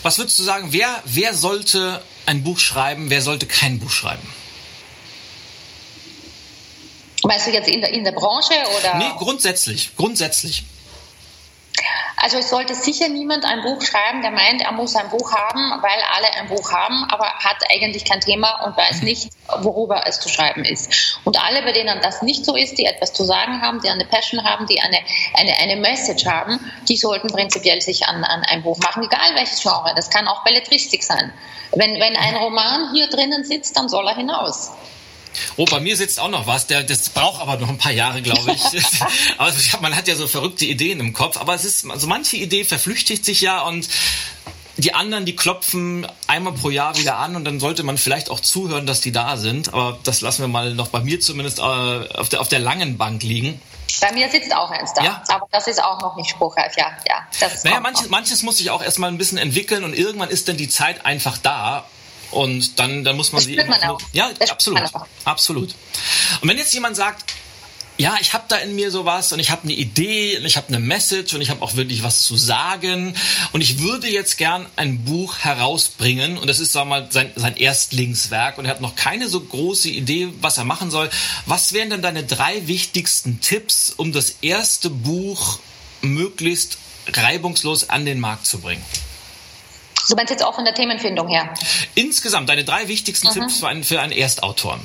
[0.02, 4.26] Was würdest du sagen, wer, wer sollte ein Buch schreiben, wer sollte kein Buch schreiben?
[7.22, 8.98] Weißt du jetzt in der, in der Branche oder?
[8.98, 10.64] Nee, grundsätzlich, grundsätzlich.
[12.16, 15.82] Also es sollte sicher niemand ein Buch schreiben, der meint, er muss ein Buch haben,
[15.82, 20.20] weil alle ein Buch haben, aber hat eigentlich kein Thema und weiß nicht, worüber es
[20.20, 21.18] zu schreiben ist.
[21.24, 24.04] Und alle, bei denen das nicht so ist, die etwas zu sagen haben, die eine
[24.04, 24.98] Passion haben, die eine,
[25.34, 29.60] eine, eine Message haben, die sollten prinzipiell sich an, an ein Buch machen, egal welches
[29.60, 29.92] Genre.
[29.96, 31.32] Das kann auch Belletristik sein.
[31.72, 34.70] Wenn, wenn ein Roman hier drinnen sitzt, dann soll er hinaus.
[35.56, 36.66] Oh, bei mir sitzt auch noch was.
[36.66, 38.62] Der, das braucht aber noch ein paar Jahre, glaube ich.
[39.38, 41.36] aber man hat ja so verrückte Ideen im Kopf.
[41.36, 43.88] Aber es ist, also manche Idee verflüchtigt sich ja und
[44.76, 48.40] die anderen, die klopfen einmal pro Jahr wieder an und dann sollte man vielleicht auch
[48.40, 49.72] zuhören, dass die da sind.
[49.72, 52.96] Aber das lassen wir mal noch bei mir zumindest äh, auf, der, auf der langen
[52.96, 53.60] Bank liegen.
[54.00, 55.22] Bei mir sitzt auch eins da, ja.
[55.28, 56.90] aber das ist auch noch nicht spruchreif, ja.
[57.08, 60.48] ja das naja, manches, manches muss sich auch erstmal ein bisschen entwickeln und irgendwann ist
[60.48, 61.86] dann die Zeit einfach da
[62.34, 63.56] und dann, dann muss man das sie.
[63.56, 64.00] Man auch.
[64.12, 64.82] Ja, das absolut.
[65.24, 65.74] Absolut.
[66.40, 67.32] Und wenn jetzt jemand sagt,
[67.96, 70.68] ja, ich habe da in mir sowas und ich habe eine Idee und ich habe
[70.68, 73.14] eine Message und ich habe auch wirklich was zu sagen
[73.52, 77.56] und ich würde jetzt gern ein Buch herausbringen und das ist sag mal sein, sein
[77.56, 81.08] Erstlingswerk und er hat noch keine so große Idee, was er machen soll.
[81.46, 85.60] Was wären denn deine drei wichtigsten Tipps, um das erste Buch
[86.02, 86.78] möglichst
[87.12, 88.84] reibungslos an den Markt zu bringen?
[90.08, 91.52] Du meinst jetzt auch von der Themenfindung her?
[91.94, 93.32] Insgesamt deine drei wichtigsten mhm.
[93.32, 94.78] Tipps für einen, für einen Erstautor.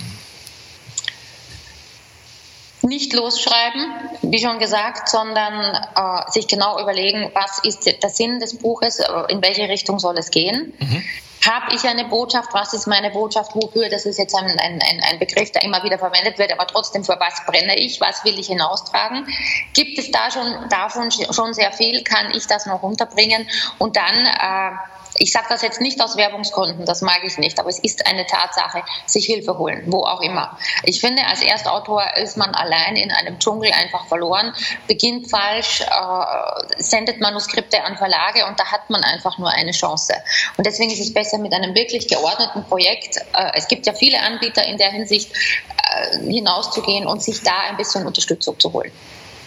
[2.82, 3.92] Nicht losschreiben,
[4.22, 9.06] wie schon gesagt, sondern äh, sich genau überlegen, was ist der Sinn des Buches, äh,
[9.28, 10.74] in welche Richtung soll es gehen.
[10.80, 11.04] Mhm.
[11.46, 12.54] Habe ich eine Botschaft?
[12.54, 13.56] Was ist meine Botschaft?
[13.56, 13.90] Wofür?
[13.90, 17.18] Das ist jetzt ein, ein, ein Begriff, der immer wieder verwendet wird, aber trotzdem, für
[17.20, 18.02] was brenne ich?
[18.02, 19.26] Was will ich hinaustragen?
[19.74, 22.04] Gibt es da schon davon schon sehr viel?
[22.04, 23.48] Kann ich das noch runterbringen?
[23.78, 24.72] Und dann äh,
[25.20, 28.26] ich sage das jetzt nicht aus Werbungsgründen, das mag ich nicht, aber es ist eine
[28.26, 30.58] Tatsache, sich Hilfe holen, wo auch immer.
[30.84, 34.54] Ich finde, als Erstautor ist man allein in einem Dschungel einfach verloren,
[34.88, 40.14] beginnt falsch, äh, sendet Manuskripte an Verlage und da hat man einfach nur eine Chance.
[40.58, 43.18] Und deswegen ist es besser mit einem wirklich geordneten Projekt.
[43.18, 47.78] Äh, es gibt ja viele Anbieter in der Hinsicht, äh, hinauszugehen und sich da ein
[47.78, 48.92] bisschen Unterstützung zu holen.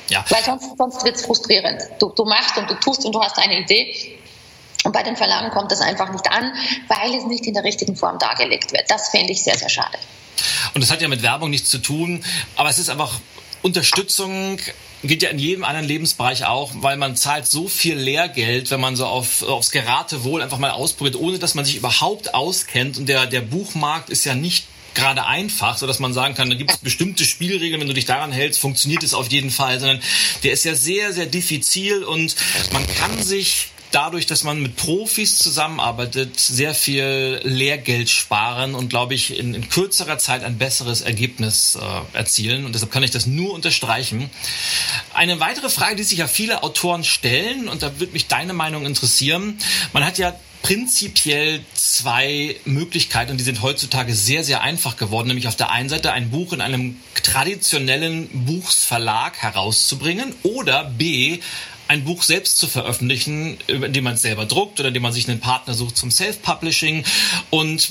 [0.09, 0.25] Ja.
[0.29, 1.81] Weil sonst, sonst wird es frustrierend.
[1.99, 4.19] Du, du machst und du tust und du hast eine Idee
[4.85, 6.53] und bei den Verlagen kommt das einfach nicht an,
[6.89, 8.91] weil es nicht in der richtigen Form dargelegt wird.
[8.91, 9.99] Das fände ich sehr, sehr schade.
[10.75, 12.25] Und das hat ja mit Werbung nichts zu tun,
[12.57, 13.21] aber es ist einfach
[13.63, 14.59] Unterstützung
[15.05, 18.95] geht ja in jedem anderen Lebensbereich auch, weil man zahlt so viel Lehrgeld, wenn man
[18.95, 22.99] so auf, aufs Geratewohl einfach mal ausprobiert, ohne dass man sich überhaupt auskennt.
[22.99, 26.57] Und der, der Buchmarkt ist ja nicht gerade einfach, so dass man sagen kann, da
[26.57, 30.01] gibt es bestimmte Spielregeln, wenn du dich daran hältst, funktioniert es auf jeden Fall, sondern
[30.45, 32.37] der ist ja sehr, sehr diffizil und
[32.73, 39.15] man kann sich dadurch, dass man mit Profis zusammenarbeitet, sehr viel Lehrgeld sparen und, glaube
[39.15, 42.65] ich, in, in kürzerer Zeit ein besseres Ergebnis äh, erzielen.
[42.65, 44.31] Und deshalb kann ich das nur unterstreichen.
[45.15, 48.87] Eine weitere Frage, die sich ja viele Autoren stellen, und da würde mich deine Meinung
[48.87, 49.59] interessieren.
[49.93, 55.29] Man hat ja prinzipiell zwei Möglichkeiten und die sind heutzutage sehr, sehr einfach geworden.
[55.29, 61.41] Nämlich auf der einen Seite ein Buch in einem traditionellen Buchsverlag herauszubringen oder B,
[61.93, 65.41] ein Buch selbst zu veröffentlichen, indem man es selber druckt oder indem man sich einen
[65.41, 67.05] Partner sucht zum Self-Publishing.
[67.51, 67.91] Und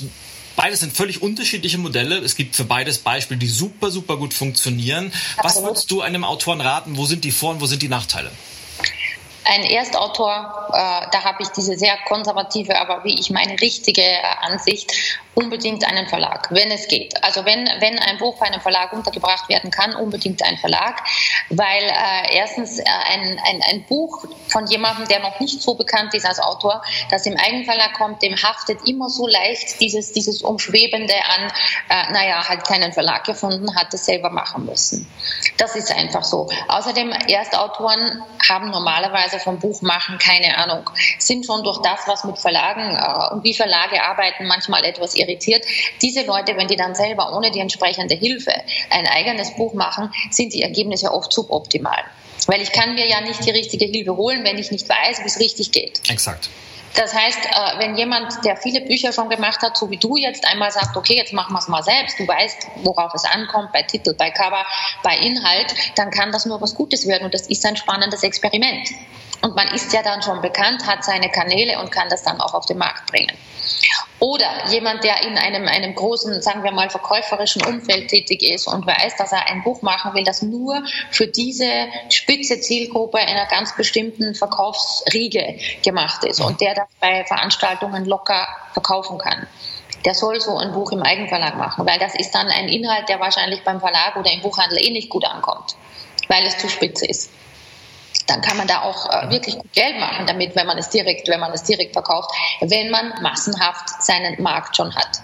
[0.54, 2.18] Beides sind völlig unterschiedliche Modelle.
[2.18, 5.10] Es gibt für beides Beispiele, die super, super gut funktionieren.
[5.42, 6.98] Was würdest du einem Autoren raten?
[6.98, 8.30] Wo sind die Vor- und wo sind die Nachteile?
[9.44, 14.22] Ein Erstautor, äh, da habe ich diese sehr konservative, aber wie ich meine, richtige äh,
[14.40, 14.92] Ansicht,
[15.34, 17.22] unbedingt einen Verlag, wenn es geht.
[17.24, 21.02] Also wenn, wenn ein Buch bei einem Verlag untergebracht werden kann, unbedingt ein Verlag,
[21.48, 26.12] weil äh, erstens äh, ein, ein, ein Buch von jemandem, der noch nicht so bekannt
[26.14, 31.14] ist als Autor, das im Eigenverlag kommt, dem haftet immer so leicht dieses, dieses Umschwebende
[31.14, 31.52] an,
[31.88, 35.10] äh, naja, hat keinen Verlag gefunden, hat es selber machen müssen.
[35.56, 36.48] Das ist einfach so.
[36.68, 40.88] Außerdem, Erstautoren haben normalerweise vom Buchmachen keine Ahnung,
[41.18, 45.64] sind schon durch das, was mit Verlagen äh, und wie Verlage arbeiten, manchmal etwas irritiert.
[46.00, 48.52] Diese Leute, wenn die dann selber ohne die entsprechende Hilfe
[48.90, 52.04] ein eigenes Buch machen, sind die Ergebnisse oft suboptimal.
[52.46, 55.26] Weil ich kann mir ja nicht die richtige Hilfe holen, wenn ich nicht weiß, wie
[55.26, 56.00] es richtig geht.
[56.10, 56.48] Exakt.
[56.94, 60.46] Das heißt, äh, wenn jemand, der viele Bücher schon gemacht hat, so wie du jetzt
[60.46, 63.82] einmal sagt, okay, jetzt machen wir es mal selbst, du weißt, worauf es ankommt, bei
[63.82, 64.64] Titel, bei Cover,
[65.02, 68.88] bei Inhalt, dann kann das nur was Gutes werden und das ist ein spannendes Experiment.
[69.42, 72.54] Und man ist ja dann schon bekannt, hat seine Kanäle und kann das dann auch
[72.54, 73.36] auf den Markt bringen.
[74.20, 78.86] Oder jemand, der in einem, einem großen, sagen wir mal, verkäuferischen Umfeld tätig ist und
[78.86, 80.80] weiß, dass er ein Buch machen will, das nur
[81.10, 88.04] für diese spitze Zielgruppe einer ganz bestimmten Verkaufsriege gemacht ist und der das bei Veranstaltungen
[88.04, 89.46] locker verkaufen kann
[90.04, 93.20] der soll so ein Buch im Eigenverlag machen, weil das ist dann ein Inhalt, der
[93.20, 95.76] wahrscheinlich beim Verlag oder im Buchhandel eh nicht gut ankommt,
[96.26, 97.30] weil es zu spitze ist
[98.32, 101.28] dann kann man da auch äh, wirklich gut Geld machen damit, wenn man es direkt,
[101.28, 102.30] wenn man es direkt verkauft,
[102.60, 105.22] wenn man massenhaft seinen Markt schon hat.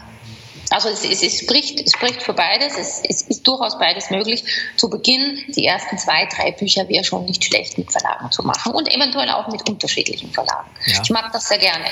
[0.71, 2.77] Also es, es, es, spricht, es spricht für beides.
[2.77, 4.45] Es, es, ist durchaus beides möglich.
[4.77, 8.73] Zu Beginn die ersten zwei, drei Bücher wäre schon nicht schlecht mit Verlagen zu machen
[8.73, 10.69] und eventuell auch mit unterschiedlichen Verlagen.
[10.87, 11.01] Ja.
[11.03, 11.87] Ich mag das sehr gerne.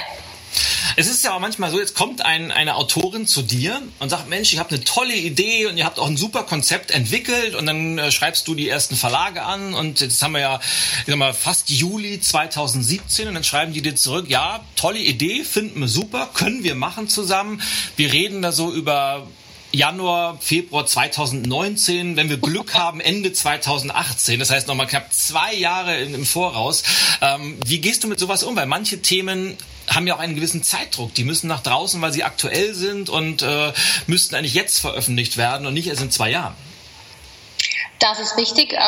[0.99, 4.31] Es ist ja auch manchmal so, jetzt kommt ein, eine Autorin zu dir und sagt,
[4.31, 7.67] Mensch, ich habe eine tolle Idee und ihr habt auch ein super Konzept entwickelt und
[7.67, 10.61] dann äh, schreibst du die ersten Verlage an und jetzt haben wir ja
[11.01, 15.45] ich sag mal, fast Juli 2017 und dann schreiben die dir zurück, ja, tolle Idee,
[15.45, 17.61] finden wir super, können wir machen zusammen.
[17.97, 19.27] Wir reden da so über
[19.73, 24.39] Januar, Februar 2019, wenn wir Glück haben, Ende 2018.
[24.41, 26.85] Das heißt nochmal knapp zwei Jahre im Voraus.
[27.21, 28.57] Ähm, wie gehst du mit sowas um?
[28.57, 29.59] Weil manche Themen
[29.89, 31.15] haben ja auch einen gewissen Zeitdruck.
[31.15, 33.73] Die müssen nach draußen, weil sie aktuell sind und äh,
[34.07, 36.55] müssten eigentlich jetzt veröffentlicht werden und nicht erst in zwei Jahren.
[37.99, 38.73] Das ist richtig.
[38.73, 38.79] Äh,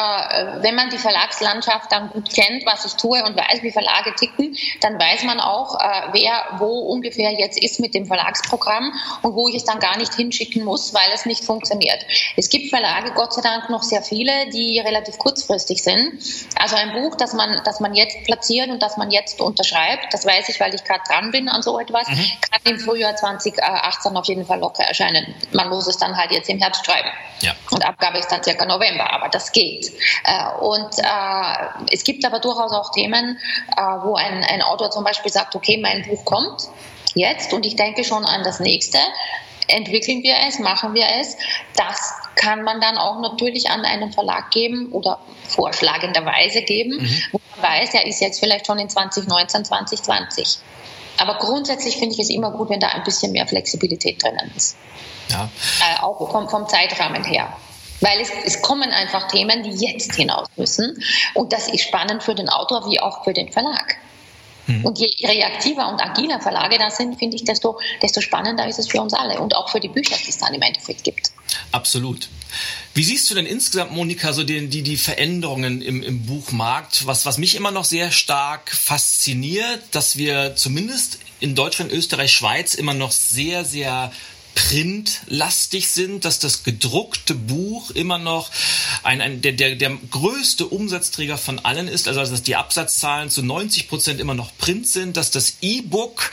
[0.62, 4.56] wenn man die Verlagslandschaft dann gut kennt, was ich tue und weiß, wie Verlage ticken,
[4.80, 8.92] dann weiß man auch, äh, wer wo ungefähr jetzt ist mit dem Verlagsprogramm
[9.22, 12.04] und wo ich es dann gar nicht hinschicken muss, weil es nicht funktioniert.
[12.36, 16.20] Es gibt Verlage, Gott sei Dank noch sehr viele, die relativ kurzfristig sind.
[16.58, 20.26] Also ein Buch, das man, das man jetzt platziert und das man jetzt unterschreibt, das
[20.26, 22.26] weiß ich, weil ich gerade dran bin an so etwas, mhm.
[22.50, 25.34] kann im Frühjahr 2018 auf jeden Fall locker erscheinen.
[25.52, 27.08] Man muss es dann halt jetzt im Herbst schreiben.
[27.40, 27.54] Ja.
[27.70, 28.97] Und Abgabe ist dann circa November.
[28.98, 29.92] November, aber das geht.
[30.24, 33.38] Äh, und äh, es gibt aber durchaus auch Themen,
[33.76, 36.68] äh, wo ein, ein Autor zum Beispiel sagt, okay, mein Buch kommt
[37.14, 38.98] jetzt und ich denke schon an das nächste
[39.70, 41.36] entwickeln wir es, machen wir es.
[41.76, 47.22] Das kann man dann auch natürlich an einen Verlag geben oder vorschlagenderweise geben, mhm.
[47.32, 50.58] wo man weiß, er ist jetzt vielleicht schon in 2019, 2020.
[51.18, 54.78] Aber grundsätzlich finde ich es immer gut, wenn da ein bisschen mehr Flexibilität drinnen ist.
[55.28, 55.50] Ja.
[55.80, 57.52] Äh, auch vom, vom Zeitrahmen her.
[58.00, 61.02] Weil es, es kommen einfach Themen, die jetzt hinaus müssen.
[61.34, 63.96] Und das ist spannend für den Autor wie auch für den Verlag.
[64.68, 64.84] Mhm.
[64.84, 68.88] Und je reaktiver und agiler Verlage da sind, finde ich, desto, desto spannender ist es
[68.88, 71.32] für uns alle und auch für die Bücher, die es dann im Endeffekt gibt.
[71.72, 72.28] Absolut.
[72.94, 77.06] Wie siehst du denn insgesamt, Monika, so die, die, die Veränderungen im, im Buchmarkt?
[77.06, 82.74] Was, was mich immer noch sehr stark fasziniert, dass wir zumindest in Deutschland, Österreich, Schweiz
[82.74, 84.12] immer noch sehr, sehr
[84.58, 88.50] printlastig sind, dass das gedruckte Buch immer noch
[89.04, 93.42] ein, ein der, der, der größte Umsatzträger von allen ist, also dass die Absatzzahlen zu
[93.42, 96.32] 90 Prozent immer noch Print sind, dass das E-Book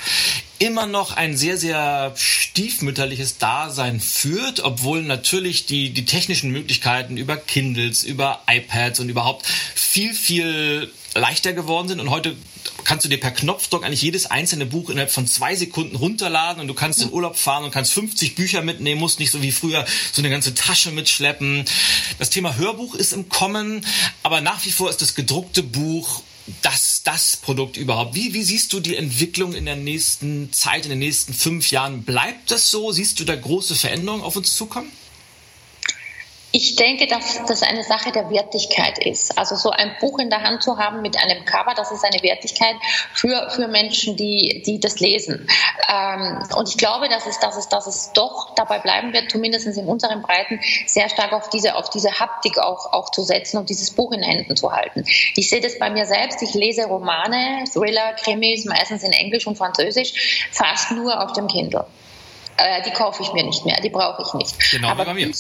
[0.58, 7.38] immer noch ein sehr, sehr stiefmütterliches Dasein führt, obwohl natürlich die, die technischen Möglichkeiten über
[7.38, 12.00] Kindles, über iPads und überhaupt viel, viel leichter geworden sind.
[12.00, 12.36] Und heute
[12.84, 16.68] kannst du dir per Knopfdruck eigentlich jedes einzelne Buch innerhalb von zwei Sekunden runterladen und
[16.68, 19.86] du kannst in Urlaub fahren und kannst 50 Bücher mitnehmen, musst nicht so wie früher
[20.12, 21.66] so eine ganze Tasche mitschleppen.
[22.20, 23.86] Das Thema Hörbuch ist im Kommen,
[24.24, 26.22] aber nach wie vor ist das gedruckte Buch
[26.62, 28.14] das, das Produkt überhaupt.
[28.14, 32.04] Wie, wie siehst du die Entwicklung in der nächsten Zeit, in den nächsten fünf Jahren?
[32.04, 32.92] Bleibt das so?
[32.92, 34.92] Siehst du da große Veränderungen auf uns zukommen?
[36.58, 39.38] Ich denke, dass das eine Sache der Wertigkeit ist.
[39.38, 42.24] Also so ein Buch in der Hand zu haben mit einem Cover, das ist eine
[42.24, 42.78] Wertigkeit
[43.12, 45.50] für, für Menschen, die, die das lesen.
[45.90, 49.68] Ähm, und ich glaube, dass es, dass, es, dass es doch dabei bleiben wird, zumindest
[49.68, 53.70] in unseren Breiten, sehr stark auf diese, auf diese Haptik auch, auch zu setzen und
[53.70, 55.04] dieses Buch in Händen zu halten.
[55.36, 56.42] Ich sehe das bei mir selbst.
[56.42, 61.86] Ich lese Romane, Thriller, Krimis, meistens in Englisch und Französisch, fast nur auf dem Kindle.
[62.56, 64.72] Äh, die kaufe ich mir nicht mehr, die brauche ich nicht.
[64.72, 65.34] Genau, Aber bei mir.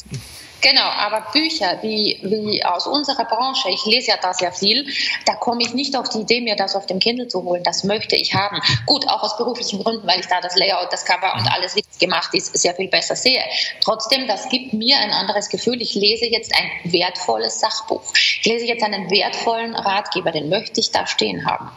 [0.61, 4.87] Genau, aber Bücher wie, wie aus unserer Branche, ich lese ja da sehr viel,
[5.25, 7.63] da komme ich nicht auf die Idee, mir das auf dem Kindle zu holen.
[7.63, 8.59] Das möchte ich haben.
[8.85, 11.49] Gut, auch aus beruflichen Gründen, weil ich da das Layout, das Cover und mhm.
[11.53, 13.43] alles richtig gemacht ist, sehr viel besser sehe.
[13.81, 15.81] Trotzdem, das gibt mir ein anderes Gefühl.
[15.81, 18.01] Ich lese jetzt ein wertvolles Sachbuch.
[18.13, 21.69] Ich lese jetzt einen wertvollen Ratgeber, den möchte ich da stehen haben.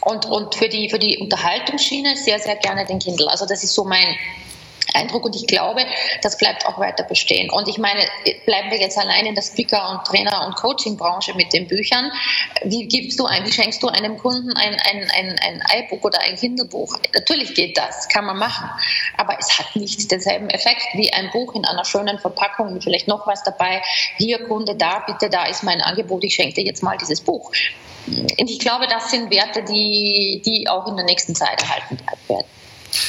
[0.00, 3.28] Und, und für, die, für die Unterhaltungsschiene sehr, sehr gerne den Kindle.
[3.28, 4.16] Also das ist so mein,
[4.94, 5.84] Eindruck und ich glaube,
[6.22, 7.50] das bleibt auch weiter bestehen.
[7.50, 8.00] Und ich meine,
[8.46, 12.10] bleiben wir jetzt allein in der Speaker- und Trainer- und Coaching-Branche mit den Büchern.
[12.62, 16.20] Wie gibst du ein, wie schenkst du einem Kunden ein, ein, ein, ein iBook oder
[16.20, 16.98] ein Kindle-Buch?
[17.14, 18.68] Natürlich geht das, kann man machen.
[19.16, 23.08] Aber es hat nicht denselben Effekt wie ein Buch in einer schönen Verpackung mit vielleicht
[23.08, 23.82] noch was dabei.
[24.16, 27.50] Hier, Kunde, da, bitte, da ist mein Angebot, ich schenke dir jetzt mal dieses Buch.
[28.06, 32.44] Und ich glaube, das sind Werte, die, die auch in der nächsten Zeit erhalten werden.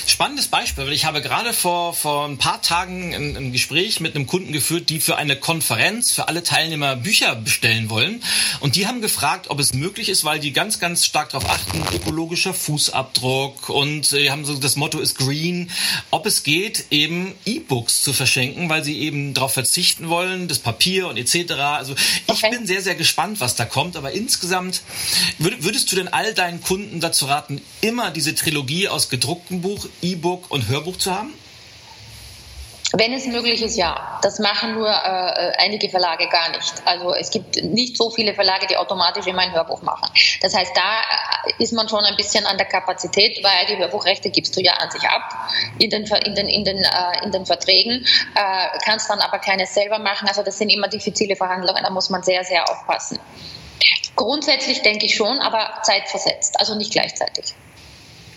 [0.05, 4.15] Spannendes Beispiel, weil ich habe gerade vor, vor ein paar Tagen ein, ein, Gespräch mit
[4.15, 8.23] einem Kunden geführt, die für eine Konferenz für alle Teilnehmer Bücher bestellen wollen.
[8.59, 11.81] Und die haben gefragt, ob es möglich ist, weil die ganz, ganz stark darauf achten,
[11.95, 15.71] ökologischer Fußabdruck und äh, haben so, das Motto ist Green,
[16.11, 21.07] ob es geht, eben E-Books zu verschenken, weil sie eben darauf verzichten wollen, das Papier
[21.07, 21.51] und etc.
[21.53, 21.95] Also
[22.27, 22.49] ich okay.
[22.51, 23.95] bin sehr, sehr gespannt, was da kommt.
[23.95, 24.81] Aber insgesamt,
[25.37, 29.87] würdest du denn all deinen Kunden dazu raten, immer diese Trilogie aus gedruckten Buch Hörbuch,
[30.01, 31.33] E-Book und Hörbuch zu haben?
[32.93, 34.19] Wenn es möglich ist, ja.
[34.21, 36.73] Das machen nur äh, einige Verlage gar nicht.
[36.83, 40.11] Also es gibt nicht so viele Verlage, die automatisch immer ein Hörbuch machen.
[40.41, 41.01] Das heißt, da
[41.57, 44.91] ist man schon ein bisschen an der Kapazität, weil die Hörbuchrechte gibst du ja an
[44.91, 45.21] sich ab
[45.79, 48.05] in den, in den, in den, äh, in den Verträgen,
[48.35, 50.27] äh, kannst dann aber keine selber machen.
[50.27, 53.19] Also das sind immer diffizile Verhandlungen, da muss man sehr, sehr aufpassen.
[54.17, 57.55] Grundsätzlich denke ich schon, aber zeitversetzt, also nicht gleichzeitig.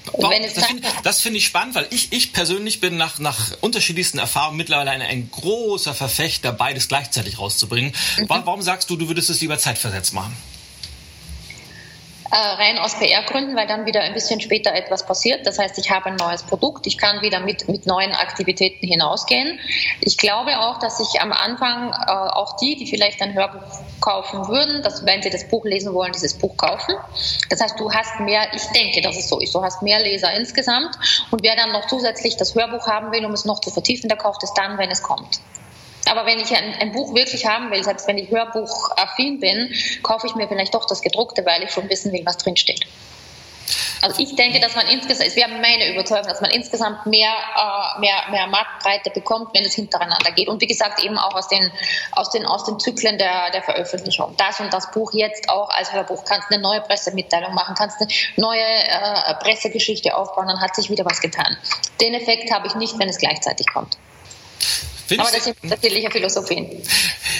[0.06, 0.88] Doch, das finde
[1.22, 5.30] find ich spannend, weil ich, ich persönlich bin nach, nach unterschiedlichsten Erfahrungen mittlerweile ein, ein
[5.30, 7.92] großer Verfechter, beides gleichzeitig rauszubringen.
[8.18, 8.28] Mhm.
[8.28, 10.36] Warum sagst du, du würdest es lieber zeitversetzt machen?
[12.30, 15.46] Äh, rein aus PR-Gründen, weil dann wieder ein bisschen später etwas passiert.
[15.46, 19.58] Das heißt, ich habe ein neues Produkt, ich kann wieder mit, mit neuen Aktivitäten hinausgehen.
[20.00, 23.62] Ich glaube auch, dass ich am Anfang äh, auch die, die vielleicht ein Hörbuch
[24.00, 26.94] kaufen würden, dass wenn sie das Buch lesen wollen, dieses Buch kaufen.
[27.50, 30.32] Das heißt, du hast mehr, ich denke, dass es so ist, du hast mehr Leser
[30.34, 30.96] insgesamt
[31.30, 34.18] und wer dann noch zusätzlich das Hörbuch haben will, um es noch zu vertiefen, der
[34.18, 35.40] kauft es dann, wenn es kommt.
[36.14, 40.28] Aber wenn ich ein, ein, Buch wirklich haben will, selbst wenn ich Hörbuch-affin bin, kaufe
[40.28, 42.86] ich mir vielleicht doch das gedruckte, weil ich schon wissen will, was drinsteht.
[44.00, 48.00] Also ich denke, dass man insgesamt, es wäre meine Überzeugung, dass man insgesamt mehr, äh,
[48.00, 50.46] mehr, mehr Marktbreite bekommt, wenn es hintereinander geht.
[50.46, 51.72] Und wie gesagt, eben auch aus den,
[52.12, 54.34] aus den, aus den Zyklen der, der Veröffentlichung.
[54.36, 56.24] Das und das Buch jetzt auch als Hörbuch.
[56.26, 61.04] Kannst eine neue Pressemitteilung machen, kannst eine neue äh, Pressegeschichte aufbauen, dann hat sich wieder
[61.06, 61.56] was getan.
[62.00, 63.96] Den Effekt habe ich nicht, wenn es gleichzeitig kommt.
[65.10, 66.82] Aber das sind unterschiedliche Philosophien.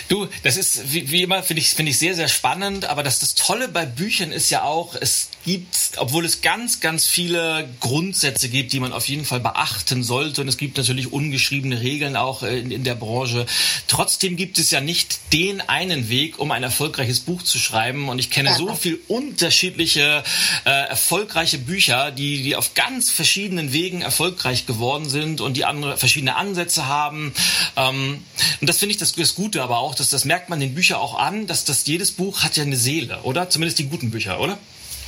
[0.08, 2.84] Du, das ist wie, wie immer, finde ich, finde ich sehr, sehr spannend.
[2.86, 7.06] Aber das, das Tolle bei Büchern ist ja auch, es gibt, obwohl es ganz, ganz
[7.06, 10.40] viele Grundsätze gibt, die man auf jeden Fall beachten sollte.
[10.40, 13.46] Und es gibt natürlich ungeschriebene Regeln auch in, in der Branche.
[13.86, 18.08] Trotzdem gibt es ja nicht den einen Weg, um ein erfolgreiches Buch zu schreiben.
[18.08, 18.56] Und ich kenne ja.
[18.56, 20.24] so viel unterschiedliche,
[20.64, 25.96] äh, erfolgreiche Bücher, die, die auf ganz verschiedenen Wegen erfolgreich geworden sind und die andere
[25.96, 27.32] verschiedene Ansätze haben.
[27.76, 28.24] Ähm,
[28.60, 30.98] und das finde ich das, das Gute aber auch, dass das merkt man den Büchern
[30.98, 33.50] auch an, dass das jedes Buch hat ja eine Seele, oder?
[33.50, 34.58] Zumindest die guten Bücher, oder?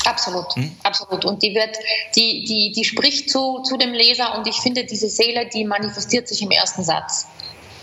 [0.06, 0.76] Absolut, hm?
[0.82, 1.24] absolut.
[1.24, 1.76] Und die wird,
[2.14, 6.28] die, die, die spricht zu, zu dem Leser und ich finde, diese Seele, die manifestiert
[6.28, 7.26] sich im ersten Satz.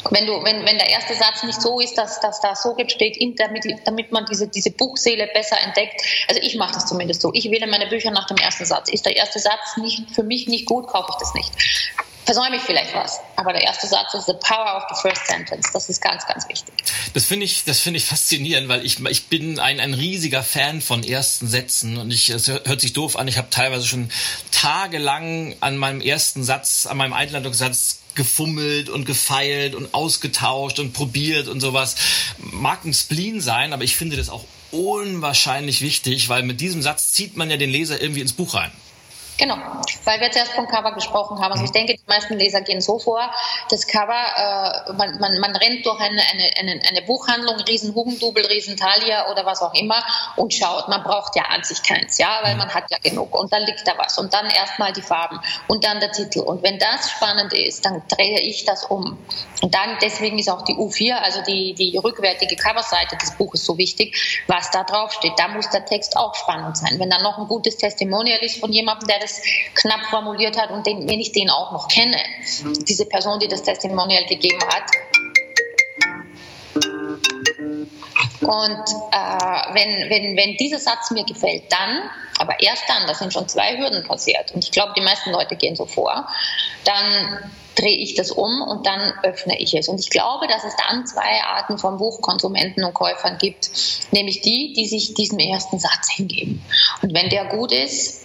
[0.09, 3.17] Wenn, du, wenn, wenn der erste Satz nicht so ist, dass, dass da so steht,
[3.39, 6.01] damit, damit man diese, diese Buchseele besser entdeckt.
[6.28, 7.32] Also ich mache das zumindest so.
[7.34, 8.89] Ich wähle meine Bücher nach dem ersten Satz.
[8.89, 11.51] Ist der erste Satz nicht, für mich nicht gut, kaufe ich das nicht
[12.26, 13.19] versäume ich vielleicht was.
[13.36, 15.71] Aber der erste Satz ist the power of the first sentence.
[15.74, 16.74] Das ist ganz, ganz wichtig.
[17.13, 20.82] Das finde ich, das finde ich faszinierend, weil ich, ich bin ein, ein riesiger Fan
[20.82, 23.28] von ersten Sätzen und ich, es hört sich doof an.
[23.28, 24.09] Ich habe teilweise schon
[24.51, 31.47] tagelang an meinem ersten Satz, an meinem Einleitungssatz gefummelt und gefeilt und ausgetauscht und probiert
[31.47, 31.95] und sowas.
[32.38, 37.11] Mag ein Spleen sein, aber ich finde das auch unwahrscheinlich wichtig, weil mit diesem Satz
[37.11, 38.71] zieht man ja den Leser irgendwie ins Buch rein.
[39.38, 39.56] Genau,
[40.04, 41.52] weil wir zuerst vom Cover gesprochen haben.
[41.54, 43.32] Also ich denke, die meisten Leser gehen so vor,
[43.70, 48.46] das Cover, äh, man, man, man rennt durch eine, eine, eine, eine Buchhandlung, riesen Hugendubel,
[48.46, 50.04] riesen Thalia oder was auch immer
[50.36, 53.52] und schaut, man braucht ja an sich keins, ja, weil man hat ja genug und
[53.52, 54.20] dann liegt da was.
[54.20, 56.42] Und dann erstmal die Farben und dann der Titel.
[56.42, 59.18] Und wenn das spannend ist, dann drehe ich das um.
[59.64, 63.78] Und dann, deswegen ist auch die U4, also die, die rückwärtige Coverseite des Buches so
[63.80, 65.34] wichtig, was da drauf steht.
[65.38, 67.00] Da muss der Text auch spannend sein.
[67.00, 69.33] Wenn dann noch ein gutes Testimonial ist von jemandem, der das
[69.76, 72.18] knapp formuliert hat und den, wenn ich den auch noch kenne,
[72.88, 74.84] diese Person, die das Testimonial gegeben hat.
[78.42, 83.32] Und äh, wenn, wenn, wenn dieser Satz mir gefällt, dann, aber erst dann, da sind
[83.32, 86.28] schon zwei Hürden passiert und ich glaube, die meisten Leute gehen so vor,
[86.84, 89.88] dann drehe ich das um und dann öffne ich es.
[89.88, 93.70] Und ich glaube, dass es dann zwei Arten von Buchkonsumenten und Käufern gibt,
[94.12, 96.64] nämlich die, die sich diesem ersten Satz hingeben.
[97.02, 98.22] Und wenn der gut ist,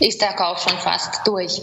[0.00, 1.60] ist der Kauf schon fast durch.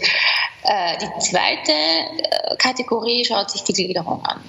[0.62, 4.42] Äh, die zweite äh, Kategorie schaut sich die Gliederung an.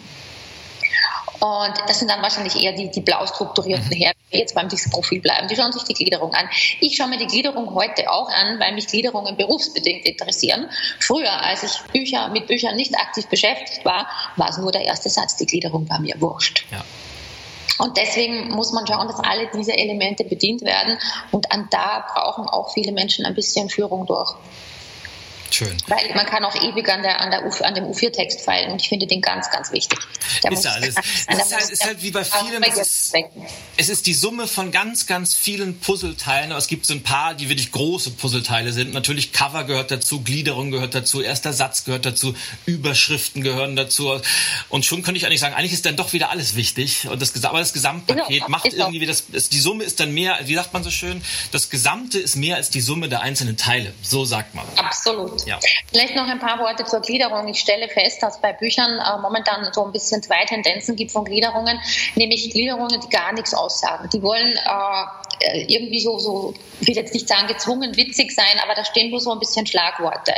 [1.39, 4.01] Und das sind dann wahrscheinlich eher die, die blau strukturierten mhm.
[4.01, 5.49] Herren, die jetzt beim Disk-Profil bleiben.
[5.49, 6.47] Die schauen sich die Gliederung an.
[6.79, 10.69] Ich schaue mir die Gliederung heute auch an, weil mich Gliederungen berufsbedingt interessieren.
[10.99, 14.07] Früher, als ich Bücher, mit Büchern nicht aktiv beschäftigt war,
[14.37, 15.35] war es nur der erste Satz.
[15.35, 16.65] Die Gliederung war mir wurscht.
[16.71, 16.85] Ja.
[17.79, 20.97] Und deswegen muss man schauen, dass alle diese Elemente bedient werden.
[21.31, 24.35] Und an da brauchen auch viele Menschen ein bisschen Führung durch.
[25.53, 25.77] Schön.
[25.85, 28.81] Weil man kann auch ewig an, der, an, der U, an dem U4-Text feilen und
[28.81, 29.99] ich finde den ganz, ganz wichtig.
[30.41, 30.95] Der ist ja alles.
[31.27, 32.63] Es ist, halt, ist halt wie bei vielen.
[32.63, 33.15] Es ist,
[33.77, 36.51] es ist die Summe von ganz, ganz vielen Puzzleteilen.
[36.51, 38.93] Aber es gibt so ein paar, die wirklich große Puzzleteile sind.
[38.93, 42.35] Natürlich Cover gehört dazu, Gliederung gehört dazu, erster Satz gehört dazu,
[42.65, 44.11] Überschriften gehören dazu.
[44.69, 47.07] Und schon könnte ich eigentlich sagen, eigentlich ist dann doch wieder alles wichtig.
[47.07, 50.55] Und das, aber das Gesamtpaket ja, macht irgendwie, das, die Summe ist dann mehr, wie
[50.55, 53.93] sagt man so schön, das Gesamte ist mehr als die Summe der einzelnen Teile.
[54.01, 54.65] So sagt man.
[54.77, 55.42] Absolut.
[55.45, 55.59] Ja.
[55.91, 57.47] Vielleicht noch ein paar Worte zur Gliederung.
[57.47, 61.25] Ich stelle fest, dass bei Büchern äh, momentan so ein bisschen zwei Tendenzen gibt von
[61.25, 61.79] Gliederungen,
[62.15, 64.09] nämlich Gliederungen, die gar nichts aussagen.
[64.11, 68.75] Die wollen äh, irgendwie so, so, ich will jetzt nicht sagen gezwungen witzig sein, aber
[68.75, 70.33] da stehen nur so ein bisschen Schlagworte.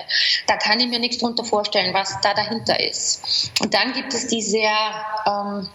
[0.47, 3.51] Da kann ich mir nichts drunter vorstellen, was da dahinter ist.
[3.62, 4.76] Und dann gibt es die sehr,
[5.28, 5.68] ähm,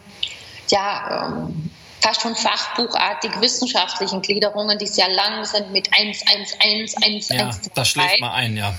[0.69, 1.71] ja, ähm,
[2.01, 7.47] fast schon fachbuchartig wissenschaftlichen Gliederungen, die sehr lang sind mit 1, 1, 1, 1, ja,
[7.47, 7.71] 1.
[7.75, 8.75] Das schlägt mal ein, ja.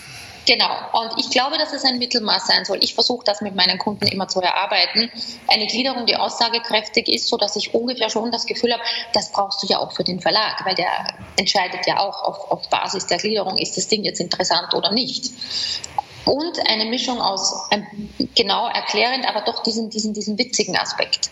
[0.52, 0.70] Genau.
[0.92, 2.80] Und ich glaube, dass es ein Mittelmaß sein soll.
[2.82, 5.10] Ich versuche das mit meinen Kunden immer zu erarbeiten.
[5.48, 8.84] Eine Gliederung, die aussagekräftig ist, so dass ich ungefähr schon das Gefühl habe,
[9.14, 10.90] das brauchst du ja auch für den Verlag, weil der
[11.38, 15.32] entscheidet ja auch auf, auf Basis der Gliederung, ist das Ding jetzt interessant oder nicht.
[16.26, 21.32] Und eine Mischung aus ähm, genau erklärend, aber doch diesen, diesen, diesen witzigen Aspekt.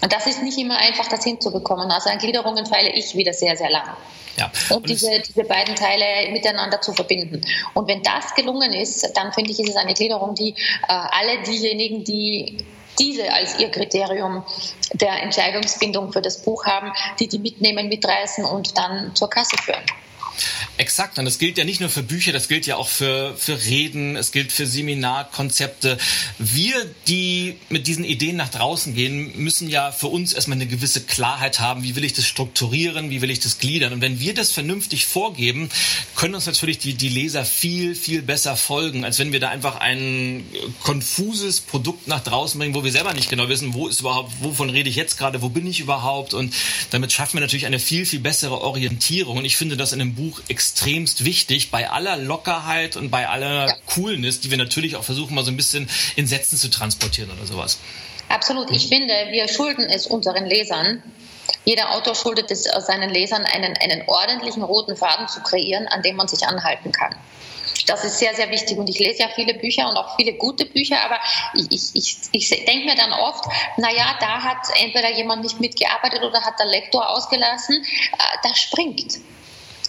[0.00, 1.90] Und das ist nicht immer einfach, das hinzubekommen.
[1.90, 3.96] Also an Gliederungen feile ich wieder sehr, sehr lange.
[4.36, 4.50] Ja.
[4.70, 7.44] Und, und diese, diese beiden Teile miteinander zu verbinden.
[7.74, 10.54] Und wenn das gelungen ist, dann finde ich, ist es eine Gliederung, die äh,
[10.88, 12.58] alle diejenigen, die
[12.98, 14.44] diese als ihr Kriterium
[14.92, 19.82] der Entscheidungsbindung für das Buch haben, die die mitnehmen, mitreißen und dann zur Kasse führen.
[20.76, 21.18] Exakt.
[21.18, 24.16] Und das gilt ja nicht nur für Bücher, das gilt ja auch für, für Reden,
[24.16, 25.98] es gilt für Seminarkonzepte.
[26.38, 26.74] Wir,
[27.06, 31.60] die mit diesen Ideen nach draußen gehen, müssen ja für uns erstmal eine gewisse Klarheit
[31.60, 31.84] haben.
[31.84, 33.10] Wie will ich das strukturieren?
[33.10, 33.92] Wie will ich das gliedern?
[33.92, 35.68] Und wenn wir das vernünftig vorgeben,
[36.16, 39.76] können uns natürlich die, die Leser viel, viel besser folgen, als wenn wir da einfach
[39.76, 40.44] ein
[40.82, 44.70] konfuses Produkt nach draußen bringen, wo wir selber nicht genau wissen, wo ist überhaupt, wovon
[44.70, 46.34] rede ich jetzt gerade, wo bin ich überhaupt?
[46.34, 46.52] Und
[46.90, 49.38] damit schaffen wir natürlich eine viel, viel bessere Orientierung.
[49.38, 53.68] Und ich finde das in einem Buch extremst wichtig, bei aller Lockerheit und bei aller
[53.68, 53.76] ja.
[53.94, 57.46] Coolness, die wir natürlich auch versuchen, mal so ein bisschen in Sätzen zu transportieren oder
[57.46, 57.78] sowas.
[58.28, 58.70] Absolut.
[58.70, 61.02] Ich finde, wir schulden es unseren Lesern,
[61.64, 66.16] jeder Autor schuldet es seinen Lesern, einen, einen ordentlichen roten Faden zu kreieren, an dem
[66.16, 67.14] man sich anhalten kann.
[67.86, 68.78] Das ist sehr, sehr wichtig.
[68.78, 71.18] Und ich lese ja viele Bücher und auch viele gute Bücher, aber
[71.54, 73.44] ich, ich, ich, ich denke mir dann oft,
[73.76, 77.84] naja, da hat entweder jemand nicht mitgearbeitet oder hat der Lektor ausgelassen.
[77.84, 79.18] Äh, das springt.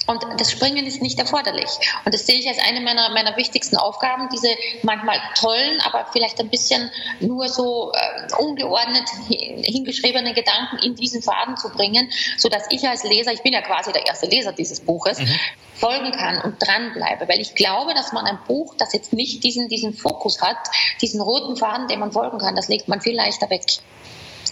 [0.08, 1.70] Und das Springen ist nicht erforderlich.
[2.06, 4.50] Und das sehe ich als eine meiner, meiner wichtigsten Aufgaben, diese
[4.84, 11.58] manchmal tollen, aber vielleicht ein bisschen nur so äh, ungeordnet hingeschriebenen Gedanken in diesen Faden
[11.58, 15.20] zu bringen, sodass ich als Leser, ich bin ja quasi der erste Leser dieses Buches,
[15.20, 15.40] mhm.
[15.74, 17.28] folgen kann und dranbleibe.
[17.28, 20.58] Weil ich glaube, dass man ein Buch, das jetzt nicht diesen, diesen Fokus hat,
[21.02, 23.64] diesen roten Faden, den man folgen kann, das legt man viel leichter weg.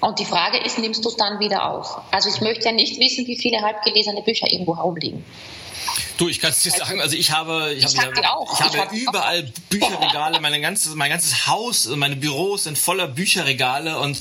[0.04, 2.02] Und die Frage ist, nimmst du es dann wieder auf?
[2.12, 5.24] Also ich möchte ja nicht wissen, wie viele halbgelesene Bücher irgendwo herumliegen.
[6.18, 8.24] Du, ich kann es dir sagen, also ich habe, ich, ich habe, ich
[8.62, 9.70] habe ich überall auch.
[9.70, 14.18] Bücherregale, mein ganzes, mein ganzes Haus, meine Büros sind voller Bücherregale und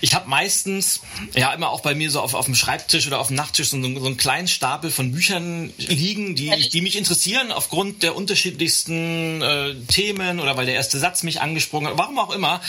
[0.00, 1.00] ich habe meistens,
[1.34, 3.80] ja immer auch bei mir so auf, auf dem Schreibtisch oder auf dem Nachttisch so,
[3.80, 9.74] so einen kleinen Stapel von Büchern liegen, die, die mich interessieren aufgrund der unterschiedlichsten äh,
[9.86, 12.60] Themen oder weil der erste Satz mich angesprochen hat, warum auch immer.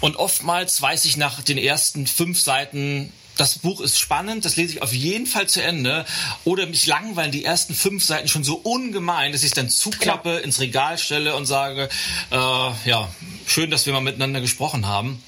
[0.00, 4.74] Und oftmals weiß ich nach den ersten fünf Seiten, das Buch ist spannend, das lese
[4.74, 6.04] ich auf jeden Fall zu Ende.
[6.44, 10.38] Oder mich langweilen die ersten fünf Seiten schon so ungemein, dass ich es dann zuklappe,
[10.38, 11.88] ins Regal stelle und sage,
[12.30, 13.08] äh, ja,
[13.46, 15.22] schön, dass wir mal miteinander gesprochen haben.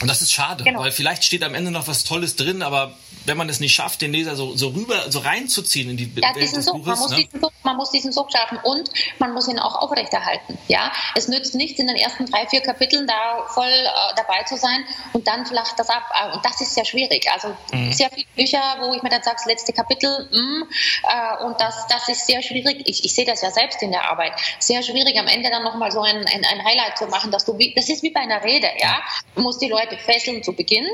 [0.00, 0.80] Und das ist schade, genau.
[0.80, 2.94] weil vielleicht steht am Ende noch was Tolles drin, aber
[3.26, 6.34] wenn man es nicht schafft, den Leser so, so rüber, so reinzuziehen in die ja,
[6.34, 6.86] Welt des Such, Buches.
[6.86, 7.16] Man muss, ne?
[7.16, 10.58] diesen Such, man muss diesen Such schaffen und man muss ihn auch aufrechterhalten.
[10.68, 14.56] Ja, es nützt nichts, in den ersten drei, vier Kapiteln da voll äh, dabei zu
[14.56, 16.02] sein und dann flacht das ab.
[16.14, 17.26] Äh, und das ist sehr schwierig.
[17.30, 17.92] Also mhm.
[17.92, 21.60] sehr viele Bücher, wo ich mir dann sage, das letzte Kapitel, mh, mm, äh, und
[21.60, 22.82] das, das ist sehr schwierig.
[22.86, 24.32] Ich, ich sehe das ja selbst in der Arbeit.
[24.58, 27.58] Sehr schwierig, am Ende dann nochmal so ein, ein, ein Highlight zu machen, dass du,
[27.58, 29.00] wie, das ist wie bei einer Rede, ja.
[29.34, 30.86] Du musst die Leute fesseln zu Beginn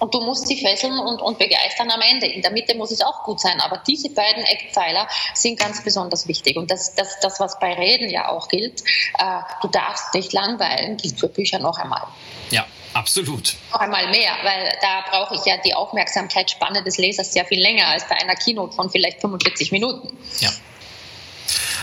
[0.00, 2.26] und du musst sie fesseln und, und begeistern am Ende.
[2.26, 6.28] In der Mitte muss es auch gut sein, aber diese beiden Eckpfeiler sind ganz besonders
[6.28, 6.56] wichtig.
[6.56, 8.82] Und das, das, das was bei Reden ja auch gilt,
[9.18, 12.02] äh, du darfst nicht langweilen, gilt für Bücher noch einmal.
[12.50, 12.66] Ja.
[12.96, 13.56] Absolut.
[13.72, 17.88] Noch einmal mehr, weil da brauche ich ja die Aufmerksamkeitsspanne des Lesers sehr viel länger
[17.88, 20.16] als bei einer Keynote von vielleicht 45 Minuten.
[20.40, 20.48] Ja.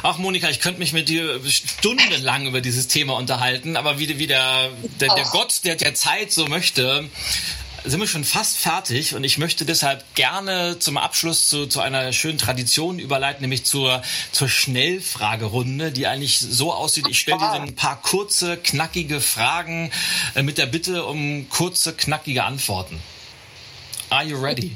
[0.05, 4.27] Ach, Monika, ich könnte mich mit dir stundenlang über dieses Thema unterhalten, aber wie, wie
[4.27, 7.09] der, der, der Gott der, der Zeit so möchte,
[7.85, 12.11] sind wir schon fast fertig und ich möchte deshalb gerne zum Abschluss zu, zu einer
[12.11, 14.01] schönen Tradition überleiten, nämlich zur,
[14.33, 17.07] zur Schnellfragerunde, die eigentlich so aussieht.
[17.09, 19.89] Ich stelle dir ein paar kurze, knackige Fragen
[20.35, 23.01] äh, mit der Bitte um kurze, knackige Antworten.
[24.09, 24.75] Are you ready?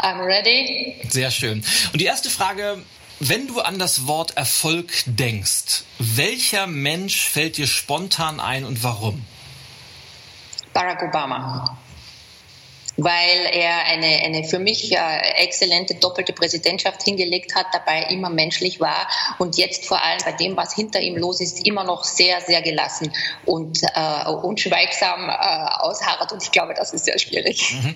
[0.00, 0.96] I'm ready.
[1.08, 1.64] Sehr schön.
[1.92, 2.82] Und die erste Frage,
[3.20, 9.24] wenn du an das Wort Erfolg denkst, welcher Mensch fällt dir spontan ein und warum?
[10.72, 11.78] Barack Obama
[12.96, 18.80] weil er eine, eine für mich äh, exzellente doppelte Präsidentschaft hingelegt hat, dabei immer menschlich
[18.80, 19.08] war
[19.38, 22.62] und jetzt vor allem bei dem, was hinter ihm los ist, immer noch sehr, sehr
[22.62, 23.12] gelassen
[23.44, 26.32] und, äh, und schweigsam äh, ausharrt.
[26.32, 27.74] Und ich glaube, das ist sehr schwierig.
[27.74, 27.94] Mhm.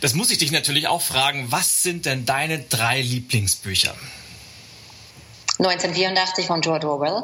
[0.00, 1.46] Das muss ich dich natürlich auch fragen.
[1.50, 3.94] Was sind denn deine drei Lieblingsbücher?
[5.58, 7.22] 1984 von George Orwell.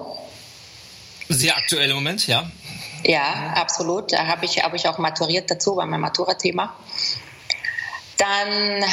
[1.29, 2.51] Sehr aktuell im Moment, ja.
[3.05, 4.13] Ja, absolut.
[4.13, 6.75] Da habe ich, hab ich auch maturiert dazu, war mein Matura-Thema.
[8.19, 8.85] Dann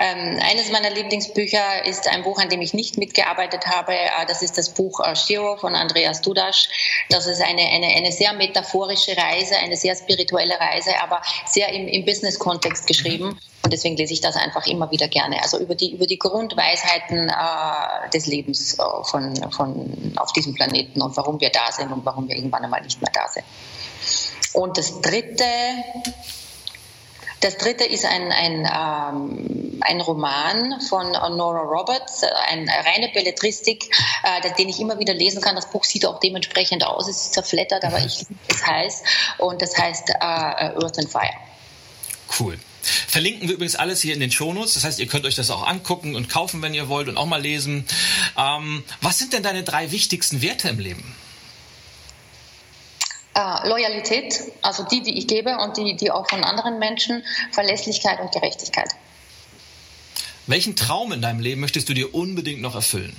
[0.00, 3.92] ähm, eines meiner Lieblingsbücher ist ein Buch, an dem ich nicht mitgearbeitet habe.
[3.92, 6.68] Äh, das ist das Buch äh, Shiro von Andreas Dudas.
[7.10, 11.86] Das ist eine, eine, eine sehr metaphorische Reise, eine sehr spirituelle Reise, aber sehr im,
[11.86, 13.38] im Business-Kontext geschrieben.
[13.62, 15.42] Und deswegen lese ich das einfach immer wieder gerne.
[15.42, 21.02] Also über die, über die Grundweisheiten äh, des Lebens äh, von, von, auf diesem Planeten
[21.02, 23.44] und warum wir da sind und warum wir irgendwann einmal nicht mehr da sind.
[24.54, 25.44] Und das dritte
[27.40, 34.54] das dritte ist ein, ein, ähm, ein Roman von Nora Roberts, eine reine Belletristik, äh,
[34.58, 35.56] den ich immer wieder lesen kann.
[35.56, 39.02] Das Buch sieht auch dementsprechend aus, es ist zerflettert, aber ich liebe es heiß.
[39.38, 41.34] Und das heißt äh, Earth and Fire.
[42.38, 42.58] Cool.
[42.82, 44.74] Verlinken wir übrigens alles hier in den Shownotes.
[44.74, 47.26] Das heißt, ihr könnt euch das auch angucken und kaufen, wenn ihr wollt und auch
[47.26, 47.86] mal lesen.
[48.38, 51.14] Ähm, was sind denn deine drei wichtigsten Werte im Leben?
[53.34, 58.20] Äh, Loyalität, also die, die ich gebe und die, die auch von anderen Menschen, Verlässlichkeit
[58.20, 58.90] und Gerechtigkeit.
[60.50, 63.12] Welchen Traum in deinem Leben möchtest du dir unbedingt noch erfüllen?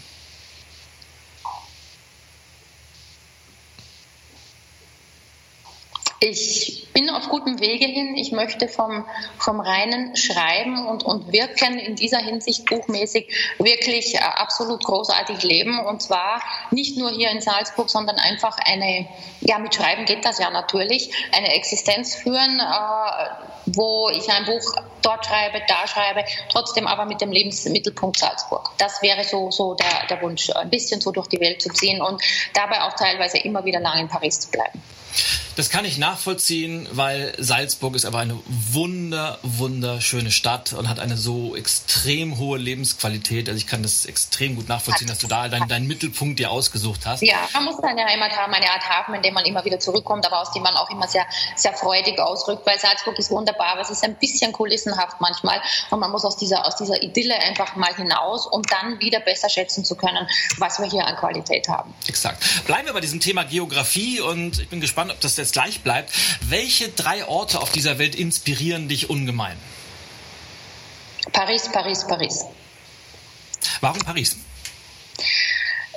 [6.23, 8.15] Ich bin auf gutem Wege hin.
[8.15, 9.07] Ich möchte vom,
[9.39, 15.83] vom reinen Schreiben und, und Wirken in dieser Hinsicht buchmäßig wirklich äh, absolut großartig leben.
[15.83, 19.07] Und zwar nicht nur hier in Salzburg, sondern einfach eine,
[19.39, 22.63] ja, mit Schreiben geht das ja natürlich, eine Existenz führen, äh,
[23.65, 28.69] wo ich ein Buch dort schreibe, da schreibe, trotzdem aber mit dem Lebensmittelpunkt Salzburg.
[28.77, 31.99] Das wäre so, so der, der Wunsch, ein bisschen so durch die Welt zu ziehen
[31.99, 32.21] und
[32.53, 34.79] dabei auch teilweise immer wieder lang in Paris zu bleiben.
[35.55, 41.17] Das kann ich nachvollziehen, weil Salzburg ist aber eine wunder, wunderschöne Stadt und hat eine
[41.17, 43.49] so extrem hohe Lebensqualität.
[43.49, 47.05] Also ich kann das extrem gut nachvollziehen, dass du da deinen, deinen Mittelpunkt dir ausgesucht
[47.05, 47.21] hast.
[47.21, 50.25] Ja, man muss eine Heimat haben, eine Art Hafen, in dem man immer wieder zurückkommt,
[50.25, 53.81] aber aus dem man auch immer sehr, sehr freudig ausrückt, weil Salzburg ist wunderbar, aber
[53.81, 57.75] es ist ein bisschen kulissenhaft manchmal und man muss aus dieser, aus dieser Idylle einfach
[57.75, 61.93] mal hinaus, um dann wieder besser schätzen zu können, was wir hier an Qualität haben.
[62.07, 62.65] Exakt.
[62.65, 66.11] Bleiben wir bei diesem Thema Geografie und ich bin gespannt, ob das jetzt gleich bleibt.
[66.41, 69.57] Welche drei Orte auf dieser Welt inspirieren dich ungemein?
[71.31, 72.45] Paris, Paris, Paris.
[73.79, 74.37] Warum Paris?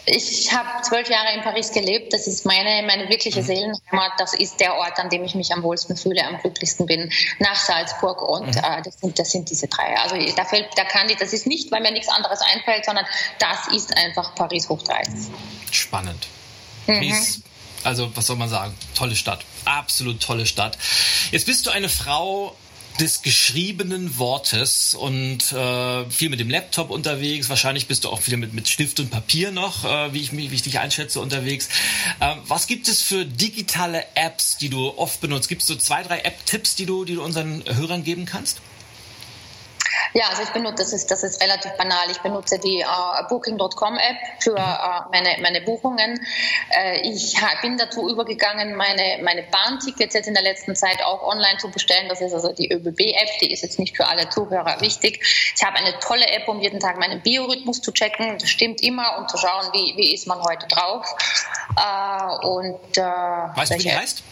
[0.07, 2.13] Ich habe zwölf Jahre in Paris gelebt.
[2.13, 3.47] Das ist meine, meine wirkliche mhm.
[3.47, 4.13] Seelenheimat.
[4.19, 7.57] Das ist der Ort, an dem ich mich am wohlsten fühle, am glücklichsten bin, nach
[7.57, 8.21] Salzburg.
[8.21, 8.63] Und mhm.
[8.63, 9.97] äh, das, sind, das sind diese drei.
[9.97, 13.07] Also da fällt, da kann ich, das ist nicht, weil mir nichts anderes einfällt, sondern
[13.39, 15.03] das ist einfach Paris hoch drei.
[15.71, 16.27] Spannend.
[16.87, 16.95] Mhm.
[16.95, 17.41] Paris
[17.85, 18.75] also, was soll man sagen?
[18.95, 19.45] Tolle Stadt.
[19.65, 20.79] Absolut tolle Stadt.
[21.31, 22.57] Jetzt bist du eine Frau
[23.01, 27.49] des geschriebenen Wortes und äh, viel mit dem Laptop unterwegs.
[27.49, 30.47] Wahrscheinlich bist du auch viel mit, mit Stift und Papier noch, äh, wie, ich, wie
[30.47, 31.69] ich dich einschätze, unterwegs.
[32.21, 35.49] Äh, was gibt es für digitale Apps, die du oft benutzt?
[35.49, 38.61] Gibt es so zwei, drei App-Tipps, die du, die du unseren Hörern geben kannst?
[40.17, 42.09] Ja, also ich benutze, das ist, das ist relativ banal.
[42.09, 42.87] Ich benutze die äh,
[43.29, 46.25] Booking.com App für äh, meine, meine Buchungen.
[46.71, 51.59] Äh, ich bin dazu übergegangen, meine, meine Bahntickets jetzt in der letzten Zeit auch online
[51.59, 52.09] zu bestellen.
[52.09, 55.21] Das ist also die ÖBB-App, die ist jetzt nicht für alle Zuhörer wichtig.
[55.57, 58.39] Ich habe eine tolle App, um jeden Tag meinen Biorhythmus zu checken.
[58.39, 61.13] Das stimmt immer und zu schauen, wie, wie ist man heute drauf.
[61.77, 64.23] Äh, und, äh, weißt du, wie die heißt?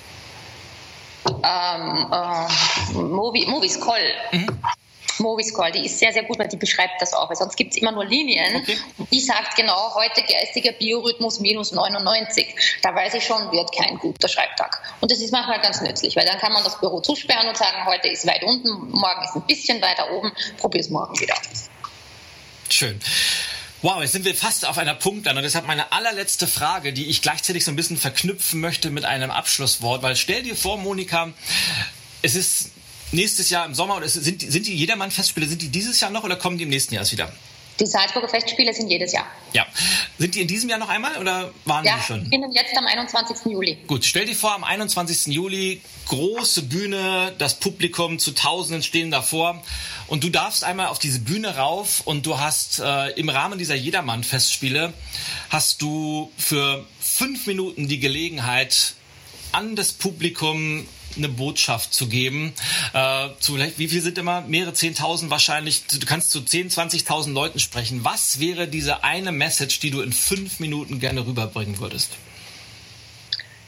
[1.26, 4.14] Ähm, äh, Movie, Movies Call.
[4.30, 4.46] Mhm.
[5.22, 7.28] Movies Call, die ist sehr, sehr gut, weil die beschreibt das auch.
[7.30, 8.56] Weil sonst gibt es immer nur Linien.
[8.56, 8.76] Okay.
[9.10, 12.54] Die sagt genau, heute geistiger Biorhythmus minus 99.
[12.82, 14.82] Da weiß ich schon, wird kein guter Schreibtag.
[15.00, 17.86] Und das ist manchmal ganz nützlich, weil dann kann man das Büro zusperren und sagen,
[17.86, 21.34] heute ist weit unten, morgen ist ein bisschen weiter oben, probier es morgen wieder.
[22.68, 23.00] Schön.
[23.82, 27.20] Wow, jetzt sind wir fast auf einer Punktland und deshalb meine allerletzte Frage, die ich
[27.20, 31.32] gleichzeitig so ein bisschen verknüpfen möchte mit einem Abschlusswort, weil stell dir vor, Monika,
[32.22, 32.70] es ist
[33.12, 36.36] nächstes Jahr im Sommer oder sind, sind die Jedermann-Festspiele, sind die dieses Jahr noch oder
[36.36, 37.32] kommen die im nächsten Jahr wieder?
[37.80, 39.26] Die Salzburger Festspiele sind jedes Jahr.
[39.54, 39.66] Ja.
[40.18, 42.30] Sind die in diesem Jahr noch einmal oder waren ja, die schon?
[42.30, 43.50] Ja, jetzt am 21.
[43.50, 43.78] Juli.
[43.86, 45.34] Gut, stell dir vor, am 21.
[45.34, 49.62] Juli, große Bühne, das Publikum zu Tausenden stehen davor
[50.06, 53.74] und du darfst einmal auf diese Bühne rauf und du hast äh, im Rahmen dieser
[53.74, 54.92] Jedermann-Festspiele
[55.48, 58.94] hast du für fünf Minuten die Gelegenheit,
[59.52, 60.86] an das Publikum
[61.16, 62.52] eine Botschaft zu geben.
[62.92, 64.42] Äh, zu, wie viel sind immer?
[64.42, 65.86] Mehrere Zehntausend wahrscheinlich.
[65.86, 68.04] Du kannst zu 10, 20.000 Leuten sprechen.
[68.04, 72.10] Was wäre diese eine Message, die du in fünf Minuten gerne rüberbringen würdest?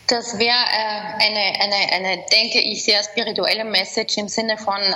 [0.06, 4.94] Das wäre äh, eine, eine, eine, denke ich, sehr spirituelle Message im Sinne von, äh,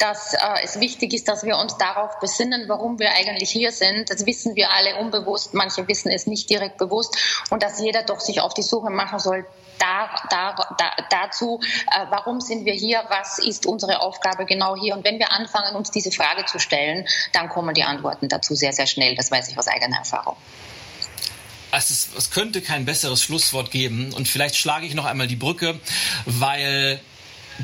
[0.00, 4.10] dass äh, es wichtig ist, dass wir uns darauf besinnen, warum wir eigentlich hier sind.
[4.10, 7.16] Das wissen wir alle unbewusst, manche wissen es nicht direkt bewusst
[7.50, 9.46] und dass jeder doch sich auf die Suche machen soll,
[9.78, 14.94] da, da, da, dazu, äh, warum sind wir hier, was ist unsere Aufgabe genau hier.
[14.94, 18.72] Und wenn wir anfangen, uns diese Frage zu stellen, dann kommen die Antworten dazu sehr,
[18.72, 19.14] sehr schnell.
[19.14, 20.36] Das weiß ich aus eigener Erfahrung.
[21.76, 24.12] Es, ist, es könnte kein besseres Schlusswort geben.
[24.12, 25.78] Und vielleicht schlage ich noch einmal die Brücke,
[26.24, 27.00] weil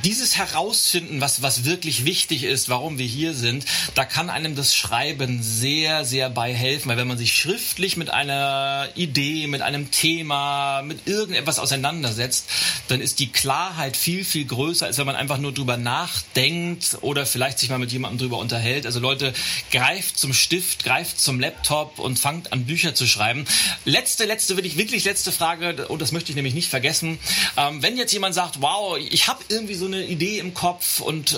[0.05, 3.65] dieses Herausfinden, was, was wirklich wichtig ist, warum wir hier sind,
[3.95, 6.89] da kann einem das Schreiben sehr, sehr bei helfen.
[6.89, 12.47] Weil wenn man sich schriftlich mit einer Idee, mit einem Thema, mit irgendetwas auseinandersetzt,
[12.89, 17.27] dann ist die Klarheit viel, viel größer, als wenn man einfach nur drüber nachdenkt oder
[17.27, 18.87] vielleicht sich mal mit jemandem drüber unterhält.
[18.87, 19.33] Also Leute,
[19.71, 23.45] greift zum Stift, greift zum Laptop und fangt an, Bücher zu schreiben.
[23.85, 27.19] Letzte, letzte, wirklich, wirklich letzte Frage, und das möchte ich nämlich nicht vergessen.
[27.57, 31.33] Ähm, wenn jetzt jemand sagt, wow, ich habe irgendwie so eine Idee im Kopf und
[31.33, 31.37] äh,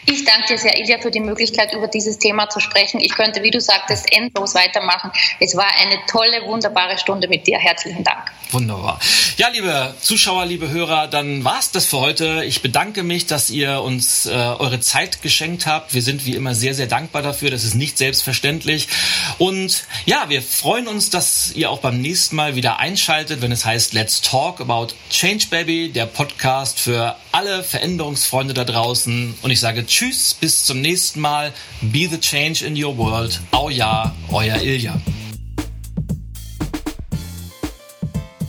[0.06, 3.00] Ich danke dir sehr, Ilja, für die Möglichkeit, über dieses Thema zu sprechen.
[3.00, 5.10] Ich könnte, wie du sagtest, endlos weitermachen.
[5.40, 7.58] Es war eine tolle, wunderbare Stunde mit dir.
[7.58, 8.32] Herzlichen Dank.
[8.50, 8.98] Wunderbar.
[9.36, 12.44] Ja, liebe Zuschauer, liebe Hörer, dann war's das für heute.
[12.44, 15.92] Ich bedanke mich, dass ihr uns äh, eure Zeit geschenkt habt.
[15.92, 17.50] Wir sind wie immer sehr, sehr dankbar dafür.
[17.50, 18.88] Das ist nicht selbstverständlich.
[19.36, 23.66] Und ja, wir freuen uns, dass ihr auch beim nächsten Mal wieder einschaltet, wenn es
[23.66, 29.34] heißt Let's Talk About Change Baby, der Podcast für alle Veränderungsfreunde da draußen.
[29.42, 31.52] Und ich sage Tschüss, bis zum nächsten Mal.
[31.80, 33.40] Be the change in your world.
[33.52, 35.00] Au ja, euer Ilja.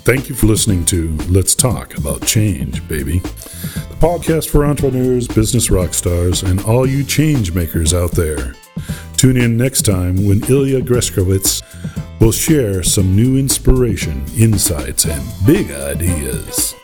[0.04, 3.20] Thank you for listening to Let's Talk About Change, baby.
[3.20, 8.56] The podcast for entrepreneurs, business rock stars, and all you change makers out there.
[9.18, 11.62] Tune in next time when Ilya Greskowitz
[12.20, 16.76] We'll share some new inspiration, insights, and big ideas.